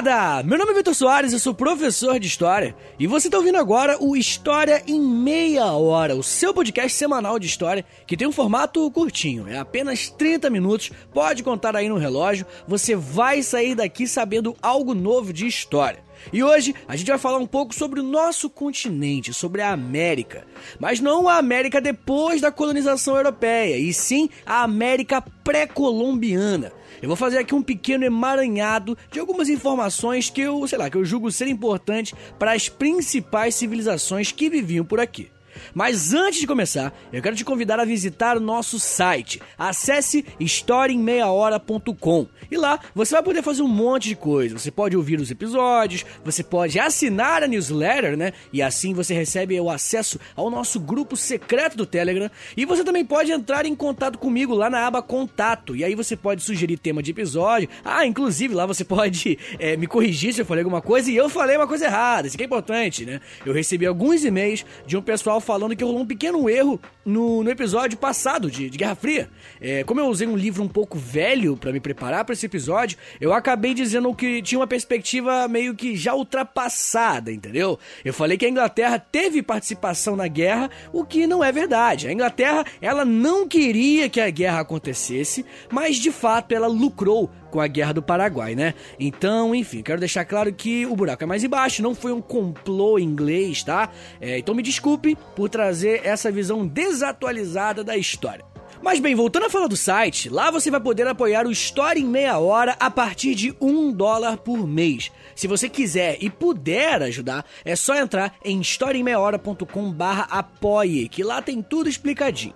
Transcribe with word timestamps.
Moçada! 0.00 0.42
Meu 0.42 0.56
nome 0.56 0.72
é 0.72 0.74
Vitor 0.74 0.94
Soares, 0.94 1.32
eu 1.32 1.38
sou 1.38 1.52
professor 1.52 2.18
de 2.18 2.26
História 2.26 2.74
e 2.98 3.06
você 3.06 3.28
está 3.28 3.36
ouvindo 3.36 3.58
agora 3.58 3.98
o 4.00 4.16
História 4.16 4.82
em 4.86 4.98
Meia 4.98 5.66
Hora, 5.66 6.16
o 6.16 6.22
seu 6.22 6.54
podcast 6.54 6.96
semanal 6.96 7.38
de 7.38 7.46
História 7.46 7.84
que 8.06 8.16
tem 8.16 8.26
um 8.26 8.32
formato 8.32 8.90
curtinho, 8.92 9.46
é 9.46 9.58
apenas 9.58 10.08
30 10.08 10.48
minutos, 10.48 10.90
pode 11.12 11.42
contar 11.42 11.76
aí 11.76 11.86
no 11.88 11.98
relógio, 11.98 12.46
você 12.66 12.96
vai 12.96 13.42
sair 13.42 13.74
daqui 13.74 14.06
sabendo 14.06 14.56
algo 14.62 14.94
novo 14.94 15.34
de 15.34 15.46
História. 15.46 16.02
E 16.32 16.42
hoje 16.42 16.74
a 16.88 16.96
gente 16.96 17.08
vai 17.08 17.18
falar 17.18 17.38
um 17.38 17.46
pouco 17.46 17.74
sobre 17.74 18.00
o 18.00 18.04
nosso 18.04 18.48
continente, 18.48 19.32
sobre 19.32 19.62
a 19.62 19.72
América. 19.72 20.46
Mas 20.78 21.00
não 21.00 21.28
a 21.28 21.36
América 21.36 21.80
depois 21.80 22.40
da 22.40 22.50
colonização 22.50 23.16
europeia, 23.16 23.76
e 23.76 23.92
sim 23.92 24.28
a 24.44 24.62
América 24.62 25.22
pré-colombiana. 25.22 26.72
Eu 27.02 27.08
vou 27.08 27.16
fazer 27.16 27.38
aqui 27.38 27.54
um 27.54 27.62
pequeno 27.62 28.04
emaranhado 28.04 28.96
de 29.10 29.18
algumas 29.18 29.48
informações 29.48 30.28
que 30.28 30.40
eu, 30.40 30.66
sei 30.68 30.78
lá, 30.78 30.90
que 30.90 30.96
eu 30.96 31.04
julgo 31.04 31.30
ser 31.30 31.48
importantes 31.48 32.14
para 32.38 32.52
as 32.52 32.68
principais 32.68 33.54
civilizações 33.54 34.32
que 34.32 34.50
viviam 34.50 34.84
por 34.84 35.00
aqui. 35.00 35.30
Mas 35.74 36.12
antes 36.14 36.40
de 36.40 36.46
começar, 36.46 36.92
eu 37.12 37.22
quero 37.22 37.36
te 37.36 37.44
convidar 37.44 37.78
a 37.80 37.84
visitar 37.84 38.36
o 38.36 38.40
nosso 38.40 38.78
site. 38.78 39.40
Acesse 39.58 40.24
historiaemmeiahora.com 40.38 42.26
e 42.50 42.56
lá 42.56 42.80
você 42.94 43.14
vai 43.14 43.22
poder 43.22 43.42
fazer 43.42 43.62
um 43.62 43.68
monte 43.68 44.08
de 44.08 44.16
coisa. 44.16 44.58
Você 44.58 44.70
pode 44.70 44.96
ouvir 44.96 45.20
os 45.20 45.30
episódios, 45.30 46.04
você 46.24 46.42
pode 46.42 46.78
assinar 46.78 47.42
a 47.42 47.48
newsletter, 47.48 48.16
né? 48.16 48.32
E 48.52 48.60
assim 48.60 48.92
você 48.92 49.14
recebe 49.14 49.60
o 49.60 49.70
acesso 49.70 50.18
ao 50.34 50.50
nosso 50.50 50.80
grupo 50.80 51.16
secreto 51.16 51.76
do 51.76 51.86
Telegram. 51.86 52.30
E 52.56 52.64
você 52.64 52.82
também 52.82 53.04
pode 53.04 53.30
entrar 53.30 53.66
em 53.66 53.74
contato 53.74 54.18
comigo 54.18 54.54
lá 54.54 54.68
na 54.68 54.86
aba 54.86 55.00
Contato. 55.02 55.74
E 55.76 55.84
aí 55.84 55.94
você 55.94 56.16
pode 56.16 56.42
sugerir 56.42 56.76
tema 56.76 57.02
de 57.02 57.10
episódio. 57.10 57.68
Ah, 57.84 58.06
inclusive 58.06 58.54
lá 58.54 58.66
você 58.66 58.84
pode 58.84 59.38
é, 59.58 59.76
me 59.78 59.86
corrigir 59.86 60.32
se 60.32 60.40
eu 60.40 60.46
falei 60.46 60.62
alguma 60.62 60.82
coisa 60.82 61.10
e 61.10 61.16
eu 61.16 61.28
falei 61.28 61.56
uma 61.56 61.66
coisa 61.66 61.86
errada. 61.86 62.26
Isso 62.26 62.36
aqui 62.36 62.44
é 62.44 62.46
importante, 62.46 63.04
né? 63.04 63.20
Eu 63.44 63.52
recebi 63.52 63.86
alguns 63.86 64.24
e-mails 64.24 64.64
de 64.86 64.96
um 64.96 65.02
pessoal 65.02 65.39
falando 65.40 65.74
que 65.76 65.84
rolou 65.84 66.00
um 66.00 66.06
pequeno 66.06 66.48
erro 66.48 66.80
no, 67.04 67.42
no 67.42 67.50
episódio 67.50 67.98
passado 67.98 68.50
de, 68.50 68.70
de 68.70 68.78
Guerra 68.78 68.94
Fria. 68.94 69.30
É, 69.60 69.84
como 69.84 70.00
eu 70.00 70.06
usei 70.06 70.26
um 70.26 70.36
livro 70.36 70.62
um 70.62 70.68
pouco 70.68 70.98
velho 70.98 71.56
para 71.56 71.72
me 71.72 71.80
preparar 71.80 72.24
para 72.24 72.32
esse 72.32 72.46
episódio, 72.46 72.98
eu 73.20 73.32
acabei 73.32 73.74
dizendo 73.74 74.14
que 74.14 74.42
tinha 74.42 74.58
uma 74.58 74.66
perspectiva 74.66 75.48
meio 75.48 75.74
que 75.74 75.96
já 75.96 76.14
ultrapassada, 76.14 77.32
entendeu? 77.32 77.78
Eu 78.04 78.12
falei 78.12 78.36
que 78.36 78.46
a 78.46 78.48
Inglaterra 78.48 78.98
teve 78.98 79.42
participação 79.42 80.16
na 80.16 80.28
guerra, 80.28 80.70
o 80.92 81.04
que 81.04 81.26
não 81.26 81.42
é 81.42 81.50
verdade. 81.50 82.08
A 82.08 82.12
Inglaterra, 82.12 82.64
ela 82.80 83.04
não 83.04 83.48
queria 83.48 84.08
que 84.08 84.20
a 84.20 84.30
guerra 84.30 84.60
acontecesse, 84.60 85.44
mas 85.70 85.96
de 85.96 86.10
fato 86.10 86.52
ela 86.52 86.66
lucrou 86.66 87.30
com 87.50 87.60
a 87.60 87.66
Guerra 87.66 87.94
do 87.94 88.02
Paraguai, 88.02 88.54
né? 88.54 88.74
Então, 88.98 89.54
enfim, 89.54 89.82
quero 89.82 90.00
deixar 90.00 90.24
claro 90.24 90.52
que 90.52 90.86
o 90.86 90.96
buraco 90.96 91.22
é 91.22 91.26
mais 91.26 91.44
embaixo, 91.44 91.82
não 91.82 91.94
foi 91.94 92.12
um 92.12 92.20
complô 92.20 92.98
inglês, 92.98 93.62
tá? 93.62 93.90
É, 94.20 94.38
então 94.38 94.54
me 94.54 94.62
desculpe 94.62 95.16
por 95.34 95.48
trazer 95.48 96.00
essa 96.04 96.30
visão 96.30 96.66
desatualizada 96.66 97.84
da 97.84 97.96
história. 97.96 98.44
Mas 98.82 98.98
bem, 98.98 99.14
voltando 99.14 99.44
a 99.44 99.50
falar 99.50 99.66
do 99.66 99.76
site, 99.76 100.30
lá 100.30 100.50
você 100.50 100.70
vai 100.70 100.80
poder 100.80 101.06
apoiar 101.06 101.46
o 101.46 101.50
História 101.50 102.00
em 102.00 102.04
Meia 102.04 102.38
Hora 102.38 102.76
a 102.80 102.90
partir 102.90 103.34
de 103.34 103.54
um 103.60 103.92
dólar 103.92 104.38
por 104.38 104.66
mês. 104.66 105.12
Se 105.34 105.46
você 105.46 105.68
quiser 105.68 106.16
e 106.20 106.30
puder 106.30 107.02
ajudar, 107.02 107.44
é 107.62 107.76
só 107.76 107.94
entrar 107.94 108.34
em 108.42 108.58
historiaemmeiahora.com 108.58 109.92
barra 109.92 110.22
apoie, 110.30 111.08
que 111.10 111.22
lá 111.22 111.42
tem 111.42 111.60
tudo 111.60 111.90
explicadinho. 111.90 112.54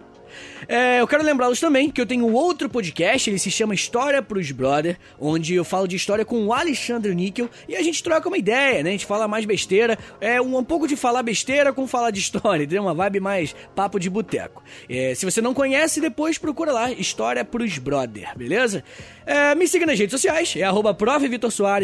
É, 0.69 1.01
eu 1.01 1.07
quero 1.07 1.23
lembrá-los 1.23 1.61
também 1.61 1.91
que 1.91 2.01
eu 2.01 2.07
tenho 2.07 2.31
outro 2.33 2.69
podcast, 2.69 3.29
ele 3.29 3.39
se 3.39 3.51
chama 3.51 3.75
História 3.75 4.23
pros 4.23 4.51
Brother, 4.51 4.99
onde 5.19 5.55
eu 5.55 5.65
falo 5.65 5.87
de 5.87 5.97
história 5.97 6.25
com 6.25 6.47
o 6.47 6.53
Alexandre 6.53 7.15
Níquel 7.15 7.49
e 7.69 7.77
a 7.77 7.83
gente 7.83 8.03
troca 8.03 8.29
uma 8.29 8.39
ideia, 8.39 8.83
né? 8.83 8.91
A 8.91 8.93
gente 8.93 9.07
fala 9.07 9.29
mais 9.29 9.45
besteira, 9.45 9.99
é 10.21 10.41
um, 10.41 10.57
um 10.57 10.65
pouco 10.65 10.87
de 10.87 10.97
falar 10.97 11.23
besteira 11.23 11.73
com 11.73 11.87
falar 11.87 12.11
de 12.11 12.21
história, 12.21 12.67
tem 12.67 12.79
uma 12.79 12.95
vibe 12.95 13.21
mais 13.21 13.55
papo 13.75 13.99
de 13.99 14.09
boteco. 14.09 14.63
É, 14.89 15.15
se 15.15 15.25
você 15.25 15.41
não 15.41 15.55
conhece, 15.55 16.01
depois 16.01 16.39
procura 16.39 16.73
lá, 16.73 16.91
História 16.91 17.45
pros 17.45 17.79
Brother, 17.79 18.37
beleza? 18.37 18.83
É, 19.27 19.55
me 19.55 19.67
siga 19.67 19.87
nas 19.87 19.99
redes 19.99 20.13
sociais, 20.13 20.55
é 20.57 20.63
arroba 20.63 20.97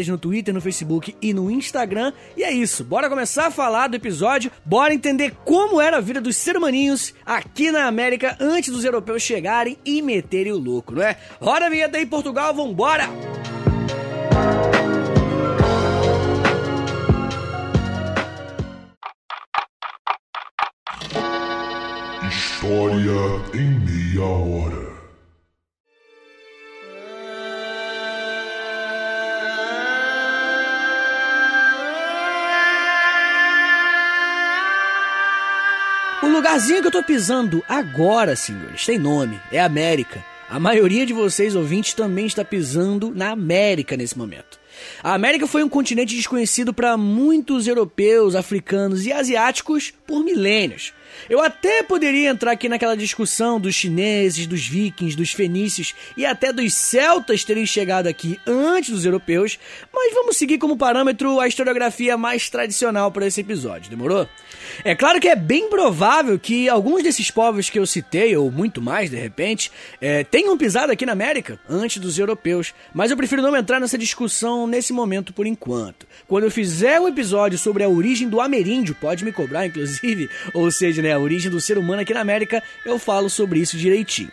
no 0.07 0.17
Twitter, 0.17 0.53
no 0.53 0.61
Facebook 0.61 1.15
e 1.21 1.33
no 1.33 1.49
Instagram. 1.49 2.13
E 2.37 2.43
é 2.43 2.51
isso, 2.51 2.83
bora 2.83 3.09
começar 3.09 3.47
a 3.47 3.51
falar 3.51 3.87
do 3.87 3.95
episódio, 3.95 4.51
bora 4.63 4.93
entender 4.93 5.33
como 5.43 5.81
era 5.81 5.97
a 5.97 6.01
vida 6.01 6.21
dos 6.21 6.35
ser 6.35 6.55
humaninhos 6.55 7.13
aqui 7.25 7.71
na 7.71 7.85
América 7.85 8.37
antes 8.41 8.73
dos 8.73 8.83
europeus 8.83 9.21
chegarem 9.21 9.77
e 9.85 10.01
meterem 10.01 10.51
o 10.51 10.57
louco, 10.57 10.95
não 10.95 11.03
é? 11.03 11.15
Roda 11.39 11.67
a 11.67 11.69
vinheta 11.69 11.97
aí, 11.97 12.05
Portugal, 12.05 12.53
vambora! 12.53 13.07
História 22.27 23.41
em 23.53 23.79
meia 23.79 24.25
hora. 24.25 24.90
Lugarzinho 36.31 36.81
que 36.81 36.87
eu 36.87 36.91
tô 36.91 37.03
pisando 37.03 37.63
agora, 37.67 38.35
senhores, 38.35 38.85
tem 38.85 38.97
nome, 38.97 39.39
é 39.51 39.59
América. 39.59 40.23
A 40.49 40.59
maioria 40.59 41.05
de 41.05 41.13
vocês 41.13 41.55
ouvintes 41.55 41.93
também 41.93 42.25
está 42.25 42.43
pisando 42.43 43.11
na 43.13 43.31
América 43.31 43.95
nesse 43.95 44.17
momento. 44.17 44.59
A 45.01 45.13
América 45.13 45.47
foi 45.47 45.63
um 45.63 45.69
continente 45.69 46.15
desconhecido 46.15 46.73
para 46.73 46.97
muitos 46.97 47.67
europeus, 47.67 48.35
africanos 48.35 49.05
e 49.05 49.13
asiáticos 49.13 49.93
por 50.05 50.23
milênios. 50.23 50.93
Eu 51.29 51.41
até 51.41 51.83
poderia 51.83 52.29
entrar 52.29 52.51
aqui 52.51 52.67
naquela 52.67 52.95
discussão 52.95 53.59
dos 53.59 53.75
chineses, 53.75 54.47
dos 54.47 54.67
vikings, 54.67 55.15
dos 55.15 55.31
fenícios 55.31 55.95
e 56.15 56.25
até 56.25 56.51
dos 56.51 56.73
celtas 56.73 57.43
terem 57.43 57.65
chegado 57.65 58.07
aqui 58.07 58.39
antes 58.45 58.89
dos 58.89 59.05
europeus, 59.05 59.57
mas 59.93 60.13
vamos 60.13 60.37
seguir 60.37 60.57
como 60.57 60.77
parâmetro 60.77 61.39
a 61.39 61.47
historiografia 61.47 62.17
mais 62.17 62.49
tradicional 62.49 63.11
para 63.11 63.27
esse 63.27 63.41
episódio, 63.41 63.89
demorou? 63.89 64.27
É 64.83 64.95
claro 64.95 65.19
que 65.19 65.27
é 65.27 65.35
bem 65.35 65.69
provável 65.69 66.39
que 66.39 66.69
alguns 66.69 67.03
desses 67.03 67.29
povos 67.29 67.69
que 67.69 67.79
eu 67.79 67.85
citei, 67.85 68.35
ou 68.35 68.51
muito 68.51 68.81
mais 68.81 69.09
de 69.09 69.17
repente, 69.17 69.71
é, 69.99 70.23
tenham 70.23 70.57
pisado 70.57 70.91
aqui 70.91 71.05
na 71.05 71.11
América 71.11 71.59
antes 71.69 71.97
dos 71.97 72.17
europeus, 72.17 72.73
mas 72.93 73.11
eu 73.11 73.17
prefiro 73.17 73.41
não 73.41 73.55
entrar 73.55 73.79
nessa 73.79 73.97
discussão 73.97 74.67
nesse 74.67 74.93
momento 74.93 75.33
por 75.33 75.45
enquanto. 75.45 76.07
Quando 76.27 76.45
eu 76.45 76.51
fizer 76.51 76.99
um 76.99 77.07
episódio 77.07 77.57
sobre 77.57 77.83
a 77.83 77.89
origem 77.89 78.29
do 78.29 78.41
ameríndio, 78.41 78.95
pode 78.95 79.23
me 79.25 79.31
cobrar 79.31 79.65
inclusive, 79.65 80.29
ou 80.53 80.71
seja, 80.71 81.00
né, 81.01 81.13
a 81.13 81.19
origem 81.19 81.51
do 81.51 81.61
ser 81.61 81.77
humano 81.77 82.01
aqui 82.01 82.13
na 82.13 82.21
América, 82.21 82.61
eu 82.85 82.97
falo 82.99 83.29
sobre 83.29 83.59
isso 83.59 83.77
direitinho. 83.77 84.31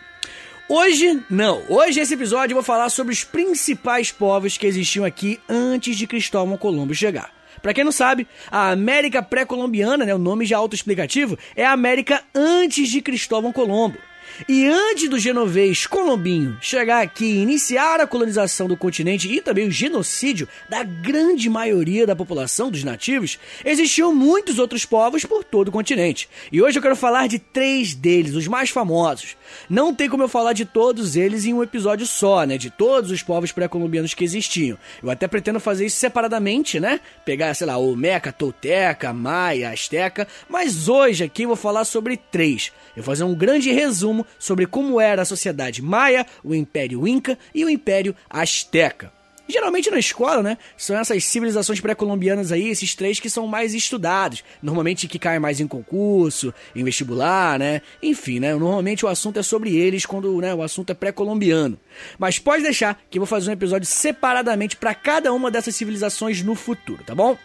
Hoje, 0.68 1.22
não. 1.30 1.62
Hoje, 1.68 1.98
esse 1.98 2.12
episódio, 2.12 2.52
eu 2.52 2.56
vou 2.56 2.62
falar 2.62 2.90
sobre 2.90 3.12
os 3.12 3.24
principais 3.24 4.12
povos 4.12 4.58
que 4.58 4.66
existiam 4.66 5.04
aqui 5.04 5.40
antes 5.48 5.96
de 5.96 6.06
Cristóvão 6.06 6.58
Colombo 6.58 6.94
chegar. 6.94 7.32
Para 7.62 7.74
quem 7.74 7.84
não 7.84 7.92
sabe, 7.92 8.26
a 8.50 8.70
América 8.70 9.22
pré-colombiana, 9.22 10.04
né, 10.04 10.14
o 10.14 10.18
nome 10.18 10.44
já 10.44 10.58
autoexplicativo, 10.58 11.38
é 11.56 11.64
a 11.64 11.72
América 11.72 12.22
antes 12.34 12.88
de 12.88 13.00
Cristóvão 13.00 13.52
Colombo. 13.52 13.98
E 14.46 14.66
antes 14.66 15.08
do 15.08 15.18
genovês 15.18 15.86
colombinho 15.86 16.56
chegar 16.60 17.02
aqui 17.02 17.24
e 17.24 17.42
iniciar 17.42 18.00
a 18.00 18.06
colonização 18.06 18.68
do 18.68 18.76
continente 18.76 19.28
e 19.32 19.40
também 19.40 19.66
o 19.66 19.70
genocídio 19.70 20.46
da 20.68 20.84
grande 20.84 21.48
maioria 21.48 22.06
da 22.06 22.14
população 22.14 22.70
dos 22.70 22.84
nativos, 22.84 23.38
existiam 23.64 24.14
muitos 24.14 24.58
outros 24.58 24.84
povos 24.84 25.24
por 25.24 25.42
todo 25.42 25.68
o 25.68 25.72
continente. 25.72 26.28
E 26.52 26.62
hoje 26.62 26.78
eu 26.78 26.82
quero 26.82 26.94
falar 26.94 27.26
de 27.26 27.38
três 27.38 27.94
deles, 27.94 28.34
os 28.34 28.46
mais 28.46 28.70
famosos. 28.70 29.36
Não 29.68 29.94
tem 29.94 30.08
como 30.08 30.22
eu 30.22 30.28
falar 30.28 30.52
de 30.52 30.64
todos 30.64 31.16
eles 31.16 31.44
em 31.44 31.54
um 31.54 31.62
episódio 31.62 32.06
só, 32.06 32.44
né? 32.44 32.58
De 32.58 32.70
todos 32.70 33.10
os 33.10 33.22
povos 33.22 33.50
pré-colombianos 33.50 34.14
que 34.14 34.24
existiam. 34.24 34.78
Eu 35.02 35.10
até 35.10 35.26
pretendo 35.26 35.58
fazer 35.58 35.86
isso 35.86 35.96
separadamente, 35.96 36.78
né? 36.78 37.00
Pegar, 37.24 37.54
sei 37.54 37.66
lá, 37.66 37.76
o 37.78 37.96
Meca, 37.96 38.32
Tolteca, 38.32 39.12
Maia, 39.12 39.70
Azteca. 39.70 40.28
Mas 40.48 40.88
hoje 40.88 41.24
aqui 41.24 41.42
eu 41.42 41.48
vou 41.48 41.56
falar 41.56 41.84
sobre 41.84 42.16
três. 42.16 42.72
Eu 42.96 43.02
vou 43.02 43.12
fazer 43.12 43.24
um 43.24 43.34
grande 43.34 43.72
resumo 43.72 44.26
sobre 44.38 44.66
como 44.66 45.00
era 45.00 45.22
a 45.22 45.26
sociedade 45.26 45.82
maia, 45.82 46.26
o 46.42 46.54
Império 46.54 47.06
Inca 47.06 47.38
e 47.54 47.64
o 47.64 47.70
Império 47.70 48.14
Azteca. 48.28 49.12
Geralmente 49.48 49.90
na 49.90 49.98
escola, 49.98 50.42
né? 50.42 50.58
São 50.76 50.94
essas 50.98 51.24
civilizações 51.24 51.80
pré-colombianas 51.80 52.52
aí, 52.52 52.68
esses 52.68 52.94
três 52.94 53.18
que 53.18 53.30
são 53.30 53.46
mais 53.46 53.72
estudados. 53.72 54.44
Normalmente 54.62 55.08
que 55.08 55.18
caem 55.18 55.40
mais 55.40 55.58
em 55.58 55.66
concurso, 55.66 56.52
em 56.76 56.84
vestibular, 56.84 57.58
né? 57.58 57.80
Enfim, 58.02 58.40
né? 58.40 58.54
Normalmente 58.54 59.06
o 59.06 59.08
assunto 59.08 59.38
é 59.38 59.42
sobre 59.42 59.74
eles 59.74 60.04
quando 60.04 60.38
né, 60.38 60.54
o 60.54 60.62
assunto 60.62 60.90
é 60.90 60.94
pré-colombiano. 60.94 61.80
Mas 62.18 62.38
pode 62.38 62.62
deixar 62.62 63.00
que 63.08 63.16
eu 63.16 63.20
vou 63.20 63.26
fazer 63.26 63.48
um 63.48 63.54
episódio 63.54 63.86
separadamente 63.88 64.76
para 64.76 64.94
cada 64.94 65.32
uma 65.32 65.50
dessas 65.50 65.74
civilizações 65.74 66.42
no 66.42 66.54
futuro, 66.54 67.02
tá 67.02 67.14
bom? 67.14 67.38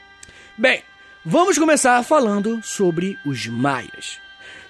Bem, 0.58 0.82
vamos 1.24 1.58
começar 1.58 2.04
falando 2.04 2.62
sobre 2.64 3.18
os 3.26 3.48
maias. 3.48 4.20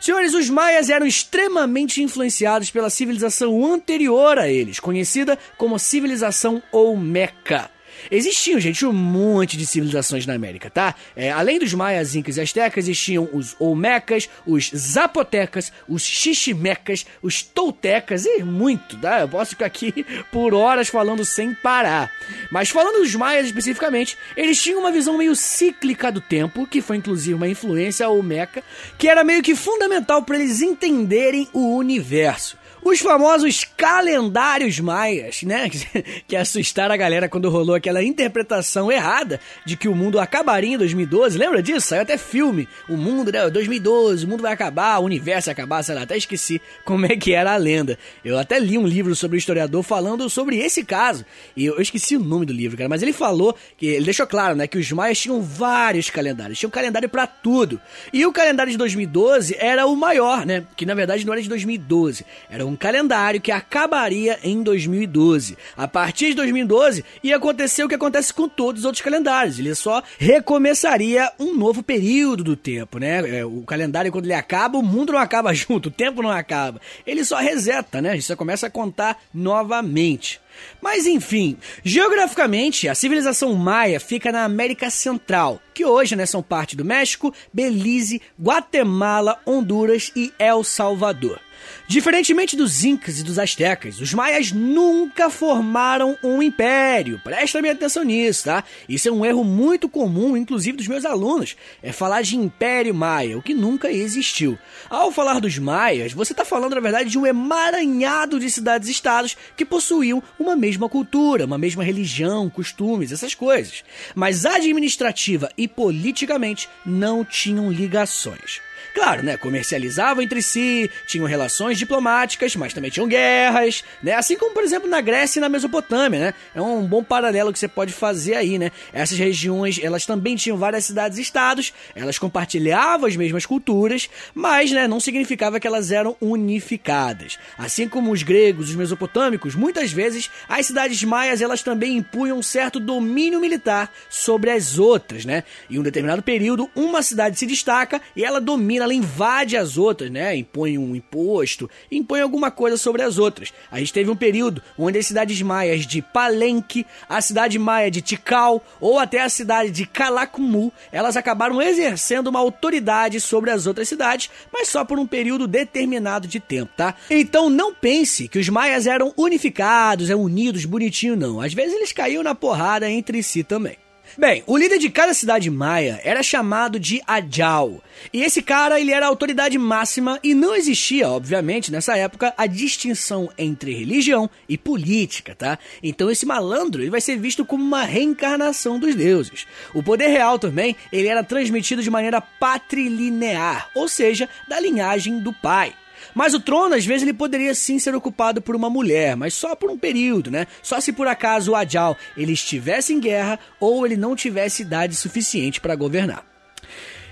Senhores, 0.03 0.33
os 0.33 0.49
maias 0.49 0.89
eram 0.89 1.05
extremamente 1.07 2.03
influenciados 2.03 2.69
pela 2.69 2.89
civilização 2.89 3.65
anterior 3.73 4.37
a 4.37 4.49
eles, 4.49 4.77
conhecida 4.77 5.39
como 5.57 5.79
civilização 5.79 6.61
Olmeca. 6.73 7.71
Existiam, 8.11 8.59
gente, 8.59 8.85
um 8.85 8.93
monte 8.93 9.57
de 9.57 9.65
civilizações 9.65 10.25
na 10.25 10.33
América, 10.33 10.69
tá? 10.69 10.95
É, 11.15 11.31
além 11.31 11.59
dos 11.59 11.73
maias, 11.73 12.15
incas 12.15 12.37
e 12.37 12.41
astecas, 12.41 12.85
existiam 12.85 13.29
os 13.31 13.55
olmecas, 13.59 14.29
os 14.45 14.69
zapotecas, 14.75 15.71
os 15.87 16.03
xiximecas, 16.03 17.05
os 17.21 17.41
toltecas 17.41 18.25
e 18.25 18.43
muito, 18.43 18.97
tá? 18.97 19.21
Eu 19.21 19.29
posso 19.29 19.51
ficar 19.51 19.65
aqui 19.65 20.05
por 20.31 20.53
horas 20.53 20.87
falando 20.87 21.25
sem 21.25 21.53
parar. 21.53 22.11
Mas 22.51 22.69
falando 22.69 23.01
dos 23.01 23.15
maias 23.15 23.47
especificamente, 23.47 24.17
eles 24.35 24.61
tinham 24.61 24.79
uma 24.79 24.91
visão 24.91 25.17
meio 25.17 25.35
cíclica 25.35 26.11
do 26.11 26.21
tempo, 26.21 26.67
que 26.67 26.81
foi 26.81 26.97
inclusive 26.97 27.33
uma 27.33 27.47
influência 27.47 28.09
olmeca, 28.09 28.63
que 28.97 29.07
era 29.07 29.23
meio 29.23 29.41
que 29.41 29.55
fundamental 29.55 30.23
para 30.23 30.37
eles 30.37 30.61
entenderem 30.61 31.47
o 31.53 31.75
universo. 31.75 32.57
Os 32.85 32.99
famosos 32.99 33.63
calendários 33.77 34.79
maias, 34.79 35.41
né? 35.43 35.69
Que 36.27 36.35
assustaram 36.35 36.93
a 36.93 36.97
galera 36.97 37.29
quando 37.29 37.49
rolou 37.49 37.75
aquela 37.75 38.03
interpretação 38.03 38.91
errada 38.91 39.39
de 39.65 39.77
que 39.77 39.87
o 39.87 39.95
mundo 39.95 40.19
acabaria 40.19 40.73
em 40.73 40.77
2012. 40.77 41.37
Lembra 41.37 41.61
disso? 41.61 41.87
Saiu 41.87 42.01
até 42.01 42.17
filme. 42.17 42.67
O 42.89 42.97
mundo, 42.97 43.31
né? 43.31 43.49
2012, 43.49 44.25
o 44.25 44.27
mundo 44.27 44.41
vai 44.41 44.51
acabar, 44.51 44.99
o 44.99 45.05
universo 45.05 45.45
vai 45.45 45.53
acabar, 45.53 45.83
sei 45.83 45.95
lá, 45.95 46.01
até 46.01 46.17
esqueci 46.17 46.61
como 46.83 47.05
é 47.05 47.15
que 47.15 47.33
era 47.33 47.53
a 47.53 47.57
lenda. 47.57 47.97
Eu 48.23 48.37
até 48.37 48.59
li 48.59 48.77
um 48.77 48.85
livro 48.85 49.15
sobre 49.15 49.37
o 49.37 49.39
historiador 49.39 49.81
falando 49.83 50.29
sobre 50.29 50.57
esse 50.57 50.83
caso. 50.83 51.25
E 51.55 51.65
eu 51.65 51.79
esqueci 51.79 52.17
o 52.17 52.19
nome 52.19 52.45
do 52.45 52.53
livro, 52.53 52.77
cara, 52.77 52.89
mas 52.89 53.01
ele 53.01 53.13
falou 53.13 53.55
que 53.77 53.85
ele 53.85 54.05
deixou 54.05 54.27
claro, 54.27 54.55
né, 54.55 54.67
que 54.67 54.77
os 54.77 54.91
maias 54.91 55.19
tinham 55.19 55.41
vários 55.41 56.09
calendários, 56.09 56.59
tinham 56.59 56.69
um 56.69 56.71
calendário 56.71 57.07
para 57.07 57.27
tudo. 57.27 57.79
E 58.11 58.25
o 58.25 58.33
calendário 58.33 58.71
de 58.71 58.77
2012 58.77 59.55
era 59.57 59.85
o 59.85 59.95
maior, 59.95 60.45
né? 60.45 60.65
Que 60.75 60.85
na 60.85 60.93
verdade 60.93 61.25
não 61.25 61.33
era 61.33 61.41
de 61.41 61.49
2012, 61.49 62.25
era 62.49 62.65
um 62.65 62.72
um 62.73 62.75
calendário 62.75 63.39
que 63.39 63.51
acabaria 63.51 64.39
em 64.43 64.63
2012. 64.63 65.55
A 65.77 65.87
partir 65.87 66.29
de 66.29 66.35
2012 66.35 67.05
ia 67.23 67.37
acontecer 67.37 67.83
o 67.83 67.87
que 67.87 67.95
acontece 67.95 68.33
com 68.33 68.49
todos 68.49 68.81
os 68.81 68.85
outros 68.85 69.03
calendários. 69.03 69.59
Ele 69.59 69.75
só 69.75 70.01
recomeçaria 70.17 71.31
um 71.39 71.55
novo 71.55 71.83
período 71.83 72.43
do 72.43 72.55
tempo, 72.55 72.97
né? 72.97 73.39
É, 73.39 73.45
o 73.45 73.61
calendário 73.61 74.11
quando 74.11 74.25
ele 74.25 74.33
acaba, 74.33 74.77
o 74.77 74.83
mundo 74.83 75.13
não 75.13 75.19
acaba 75.19 75.53
junto, 75.53 75.87
o 75.87 75.91
tempo 75.91 76.21
não 76.23 76.31
acaba. 76.31 76.81
Ele 77.05 77.23
só 77.23 77.37
reseta, 77.37 78.01
né? 78.01 78.15
Gente 78.15 78.35
começa 78.35 78.67
a 78.67 78.71
contar 78.71 79.19
novamente. 79.33 80.41
Mas 80.81 81.05
enfim, 81.05 81.57
geograficamente, 81.83 82.87
a 82.87 82.95
civilização 82.95 83.53
maia 83.53 83.99
fica 83.99 84.31
na 84.31 84.43
América 84.43 84.89
Central, 84.89 85.59
que 85.73 85.85
hoje 85.85 86.15
né, 86.15 86.25
são 86.25 86.43
parte 86.43 86.75
do 86.75 86.85
México, 86.85 87.33
Belize, 87.51 88.21
Guatemala, 88.39 89.39
Honduras 89.45 90.11
e 90.15 90.31
El 90.37 90.63
Salvador. 90.63 91.39
Diferentemente 91.85 92.55
dos 92.55 92.83
incas 92.85 93.19
e 93.19 93.23
dos 93.23 93.37
astecas, 93.37 93.99
os 93.99 94.13
maias 94.13 94.51
nunca 94.51 95.29
formaram 95.29 96.17
um 96.23 96.41
império. 96.41 97.19
Presta 97.23 97.61
bem 97.61 97.71
atenção 97.71 98.03
nisso, 98.03 98.45
tá? 98.45 98.63
Isso 98.87 99.09
é 99.09 99.11
um 99.11 99.25
erro 99.25 99.43
muito 99.43 99.89
comum, 99.89 100.37
inclusive 100.37 100.77
dos 100.77 100.87
meus 100.87 101.03
alunos, 101.03 101.57
é 101.81 101.91
falar 101.91 102.21
de 102.21 102.37
império 102.37 102.95
maia, 102.95 103.37
o 103.37 103.41
que 103.41 103.53
nunca 103.53 103.91
existiu. 103.91 104.57
Ao 104.89 105.11
falar 105.11 105.39
dos 105.41 105.57
maias, 105.57 106.13
você 106.13 106.31
está 106.31 106.45
falando 106.45 106.73
na 106.73 106.81
verdade 106.81 107.09
de 107.09 107.19
um 107.19 107.25
emaranhado 107.25 108.39
de 108.39 108.49
cidades-estados 108.49 109.35
que 109.57 109.65
possuíam 109.65 110.23
uma 110.39 110.55
mesma 110.55 110.87
cultura, 110.87 111.45
uma 111.45 111.57
mesma 111.57 111.83
religião, 111.83 112.49
costumes, 112.49 113.11
essas 113.11 113.35
coisas. 113.35 113.83
Mas 114.15 114.45
administrativa 114.45 115.49
e 115.57 115.67
politicamente 115.67 116.69
não 116.85 117.25
tinham 117.25 117.71
ligações. 117.71 118.61
Claro, 118.93 119.23
né? 119.23 119.37
Comercializavam 119.37 120.21
entre 120.21 120.41
si, 120.43 120.89
tinham 121.07 121.25
relações 121.25 121.79
diplomáticas, 121.79 122.55
mas 122.55 122.73
também 122.73 122.91
tinham 122.91 123.07
guerras, 123.07 123.83
né? 124.03 124.13
Assim 124.13 124.37
como, 124.37 124.53
por 124.53 124.63
exemplo, 124.63 124.87
na 124.87 125.01
Grécia 125.01 125.39
e 125.39 125.41
na 125.41 125.49
Mesopotâmia, 125.49 126.19
né? 126.19 126.33
É 126.53 126.61
um 126.61 126.85
bom 126.85 127.03
paralelo 127.03 127.51
que 127.51 127.57
você 127.57 127.67
pode 127.67 127.91
fazer 127.91 128.35
aí, 128.35 128.59
né? 128.59 128.71
Essas 128.93 129.17
regiões, 129.17 129.79
elas 129.81 130.05
também 130.05 130.35
tinham 130.35 130.57
várias 130.57 130.85
cidades-estados, 130.85 131.73
elas 131.95 132.19
compartilhavam 132.19 133.07
as 133.07 133.15
mesmas 133.15 133.47
culturas, 133.47 134.07
mas, 134.33 134.71
né, 134.71 134.87
não 134.87 134.99
significava 134.99 135.59
que 135.59 135.65
elas 135.65 135.91
eram 135.91 136.15
unificadas. 136.21 137.39
Assim 137.57 137.89
como 137.89 138.11
os 138.11 138.21
gregos, 138.21 138.69
os 138.69 138.75
mesopotâmicos, 138.75 139.55
muitas 139.55 139.91
vezes 139.91 140.29
as 140.47 140.67
cidades 140.67 141.03
maias, 141.03 141.41
elas 141.41 141.63
também 141.63 141.97
impunham 141.97 142.37
um 142.37 142.43
certo 142.43 142.79
domínio 142.79 143.39
militar 143.39 143.91
sobre 144.07 144.51
as 144.51 144.77
outras, 144.77 145.25
né? 145.25 145.43
Em 145.67 145.79
um 145.79 145.83
determinado 145.83 146.21
período, 146.21 146.69
uma 146.75 147.01
cidade 147.01 147.39
se 147.39 147.47
destaca 147.47 147.99
e 148.15 148.23
ela 148.23 148.39
domina 148.39 148.82
ela 148.83 148.93
invade 148.93 149.57
as 149.57 149.77
outras, 149.77 150.11
né? 150.11 150.35
Impõe 150.35 150.77
um 150.77 150.95
imposto, 150.95 151.69
impõe 151.91 152.21
alguma 152.21 152.51
coisa 152.51 152.77
sobre 152.77 153.01
as 153.01 153.17
outras. 153.17 153.53
A 153.71 153.79
gente 153.79 153.93
teve 153.93 154.09
um 154.09 154.15
período 154.15 154.61
onde 154.77 154.99
as 154.99 155.07
cidades 155.07 155.41
maias 155.41 155.85
de 155.85 156.01
Palenque, 156.01 156.85
a 157.07 157.21
cidade 157.21 157.57
maia 157.57 157.89
de 157.89 158.01
Tikal 158.01 158.63
ou 158.79 158.99
até 158.99 159.21
a 159.21 159.29
cidade 159.29 159.71
de 159.71 159.85
Calakmul, 159.85 160.71
elas 160.91 161.17
acabaram 161.17 161.61
exercendo 161.61 162.27
uma 162.27 162.39
autoridade 162.39 163.19
sobre 163.19 163.51
as 163.51 163.65
outras 163.65 163.87
cidades, 163.87 164.29
mas 164.51 164.67
só 164.67 164.83
por 164.85 164.99
um 164.99 165.07
período 165.07 165.47
determinado 165.47 166.27
de 166.27 166.39
tempo, 166.39 166.71
tá? 166.75 166.95
Então 167.09 167.49
não 167.49 167.73
pense 167.73 168.27
que 168.27 168.39
os 168.39 168.49
maias 168.49 168.87
eram 168.87 169.13
unificados, 169.17 170.09
é 170.09 170.15
unidos, 170.15 170.65
bonitinho 170.65 171.15
não. 171.15 171.41
Às 171.41 171.53
vezes 171.53 171.73
eles 171.73 171.91
caíam 171.91 172.23
na 172.23 172.35
porrada 172.35 172.89
entre 172.89 173.21
si 173.23 173.43
também. 173.43 173.82
Bem, 174.15 174.43
o 174.45 174.55
líder 174.55 174.77
de 174.77 174.91
cada 174.91 175.11
cidade 175.13 175.49
maia 175.49 175.99
era 176.03 176.21
chamado 176.21 176.79
de 176.79 177.01
Ajal. 177.07 177.81
E 178.13 178.21
esse 178.21 178.43
cara, 178.43 178.79
ele 178.79 178.91
era 178.91 179.07
a 179.07 179.09
autoridade 179.09 179.57
máxima 179.57 180.19
e 180.21 180.35
não 180.35 180.55
existia, 180.55 181.09
obviamente, 181.09 181.71
nessa 181.71 181.97
época, 181.97 182.31
a 182.37 182.45
distinção 182.45 183.29
entre 183.37 183.73
religião 183.73 184.29
e 184.47 184.55
política, 184.55 185.33
tá? 185.33 185.57
Então 185.81 186.11
esse 186.11 186.25
malandro, 186.27 186.83
ele 186.83 186.91
vai 186.91 187.01
ser 187.01 187.17
visto 187.17 187.43
como 187.43 187.63
uma 187.63 187.83
reencarnação 187.83 188.77
dos 188.79 188.93
deuses. 188.93 189.47
O 189.73 189.81
poder 189.81 190.07
real 190.07 190.37
também, 190.37 190.75
ele 190.91 191.07
era 191.07 191.23
transmitido 191.23 191.81
de 191.81 191.89
maneira 191.89 192.21
patrilinear, 192.21 193.69
ou 193.73 193.87
seja, 193.87 194.29
da 194.47 194.59
linhagem 194.59 195.19
do 195.19 195.33
pai. 195.33 195.73
Mas 196.13 196.33
o 196.33 196.39
trono, 196.39 196.75
às 196.75 196.85
vezes, 196.85 197.03
ele 197.03 197.13
poderia 197.13 197.53
sim 197.55 197.79
ser 197.79 197.95
ocupado 197.95 198.41
por 198.41 198.55
uma 198.55 198.69
mulher, 198.69 199.15
mas 199.15 199.33
só 199.33 199.55
por 199.55 199.69
um 199.69 199.77
período, 199.77 200.29
né? 200.29 200.47
Só 200.61 200.79
se 200.79 200.93
por 200.93 201.07
acaso 201.07 201.51
o 201.51 201.55
Ajal 201.55 201.97
ele 202.15 202.33
estivesse 202.33 202.93
em 202.93 202.99
guerra 202.99 203.39
ou 203.59 203.85
ele 203.85 203.97
não 203.97 204.15
tivesse 204.15 204.61
idade 204.61 204.95
suficiente 204.95 205.59
para 205.59 205.75
governar. 205.75 206.25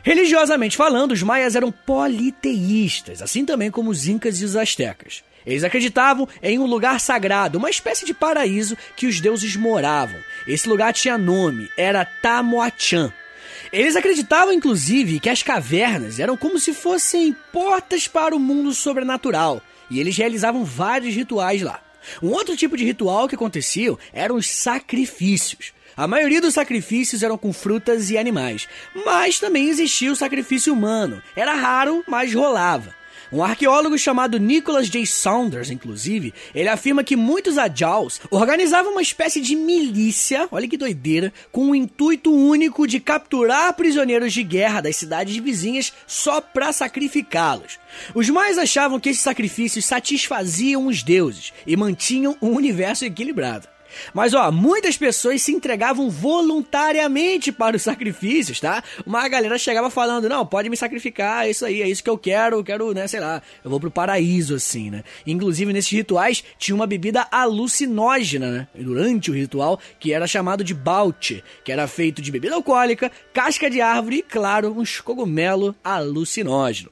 Religiosamente 0.04 0.78
falando, 0.78 1.12
os 1.12 1.22
maias 1.22 1.56
eram 1.56 1.72
politeístas, 1.72 3.22
assim 3.22 3.46
também 3.46 3.70
como 3.70 3.92
os 3.92 4.08
incas 4.08 4.42
e 4.42 4.46
os 4.46 4.56
astecas. 4.56 5.24
Eles 5.46 5.64
acreditavam 5.64 6.28
em 6.42 6.60
um 6.60 6.66
lugar 6.66 7.00
sagrado, 7.00 7.58
uma 7.58 7.70
espécie 7.70 8.06
de 8.06 8.14
paraíso 8.14 8.78
que 8.96 9.08
os 9.08 9.20
deuses 9.20 9.56
moravam. 9.56 10.20
Esse 10.48 10.68
lugar 10.70 10.94
tinha 10.94 11.18
nome, 11.18 11.70
era 11.78 12.06
Tamoachan. 12.06 13.12
Eles 13.72 13.96
acreditavam, 13.96 14.54
inclusive, 14.54 15.20
que 15.20 15.30
as 15.30 15.44
cavernas 15.44 16.20
eram 16.20 16.36
como 16.36 16.60
se 16.60 16.74
fossem 16.74 17.36
portas 17.52 18.08
para 18.08 18.36
o 18.36 18.40
mundo 18.40 18.74
sobrenatural, 18.74 19.62
e 19.90 20.00
eles 20.00 20.18
realizavam 20.18 20.64
vários 20.64 21.16
rituais 21.16 21.62
lá. 21.62 21.82
Um 22.22 22.30
outro 22.30 22.56
tipo 22.56 22.76
de 22.76 22.84
ritual 22.84 23.28
que 23.28 23.36
acontecia 23.36 23.96
eram 24.12 24.36
os 24.36 24.48
sacrifícios. 24.48 25.74
A 25.96 26.08
maioria 26.08 26.42
dos 26.42 26.54
sacrifícios 26.54 27.22
eram 27.22 27.38
com 27.38 27.52
frutas 27.52 28.10
e 28.10 28.18
animais, 28.18 28.68
mas 29.06 29.40
também 29.40 29.70
existia 29.70 30.12
o 30.12 30.16
sacrifício 30.16 30.74
humano. 30.74 31.22
Era 31.36 31.54
raro, 31.54 32.04
mas 32.08 32.34
rolava. 32.34 33.01
Um 33.32 33.42
arqueólogo 33.42 33.98
chamado 33.98 34.38
Nicholas 34.38 34.90
J. 34.90 35.06
Saunders, 35.06 35.72
inclusive, 35.72 36.34
ele 36.54 36.68
afirma 36.68 37.02
que 37.02 37.16
muitos 37.16 37.58
Ajals 37.58 38.20
organizavam 38.30 38.92
uma 38.92 39.02
espécie 39.02 39.40
de 39.40 39.56
milícia, 39.56 40.50
olha 40.52 40.68
que 40.68 40.76
doideira, 40.76 41.32
com 41.50 41.70
o 41.70 41.76
intuito 41.76 42.34
único 42.34 42.86
de 42.86 43.00
capturar 43.00 43.74
prisioneiros 43.74 44.34
de 44.34 44.44
guerra 44.44 44.82
das 44.82 44.98
cidades 44.98 45.38
vizinhas 45.38 45.94
só 46.06 46.42
para 46.42 46.74
sacrificá-los. 46.74 47.80
Os 48.14 48.30
mais 48.30 48.58
achavam 48.58 49.00
que 49.00 49.10
esses 49.10 49.24
sacrifícios 49.24 49.86
satisfaziam 49.86 50.88
os 50.88 51.02
deuses 51.02 51.54
e 51.66 51.78
mantinham 51.78 52.36
o 52.42 52.48
universo 52.48 53.06
equilibrado. 53.06 53.71
Mas 54.14 54.34
ó, 54.34 54.52
muitas 54.52 54.98
pessoas 54.98 55.42
se 55.42 55.52
entregavam 55.52 56.10
voluntariamente 56.10 57.52
para 57.52 57.76
os 57.76 57.82
sacrifícios, 57.82 58.60
tá? 58.60 58.84
Uma 59.06 59.28
galera 59.28 59.58
chegava 59.58 59.90
falando: 59.90 60.30
"Não, 60.30 60.46
pode 60.46 60.70
me 60.70 60.78
sacrificar, 60.78 61.46
é 61.46 61.52
isso 61.52 61.66
aí, 61.66 61.82
é 61.82 61.90
isso 61.90 62.04
que 62.04 62.10
eu 62.10 62.18
quero, 62.18 62.58
eu 62.58 62.64
quero, 62.64 62.94
né, 62.94 63.08
sei 63.08 63.20
lá, 63.20 63.42
eu 63.64 63.70
vou 63.70 63.80
pro 63.80 63.92
paraíso 63.92 64.56
assim, 64.56 64.90
né?". 64.90 65.04
Inclusive 65.26 65.74
nesses 65.74 65.92
rituais 65.92 66.44
tinha 66.58 66.76
uma 66.76 66.88
bebida 66.88 67.28
alucinógena, 67.32 68.52
né? 68.52 68.68
Durante 68.76 69.32
o 69.32 69.34
ritual, 69.34 69.80
que 70.00 70.14
era 70.14 70.28
chamado 70.28 70.64
de 70.64 70.74
baute, 70.74 71.44
que 71.64 71.72
era 71.72 71.88
feito 71.88 72.22
de 72.22 72.32
bebida 72.32 72.56
alcoólica, 72.56 73.12
casca 73.34 73.70
de 73.70 73.82
árvore 73.82 74.18
e, 74.18 74.24
claro, 74.24 74.78
uns 74.78 75.00
cogumelo 75.00 75.76
alucinógeno. 75.84 76.92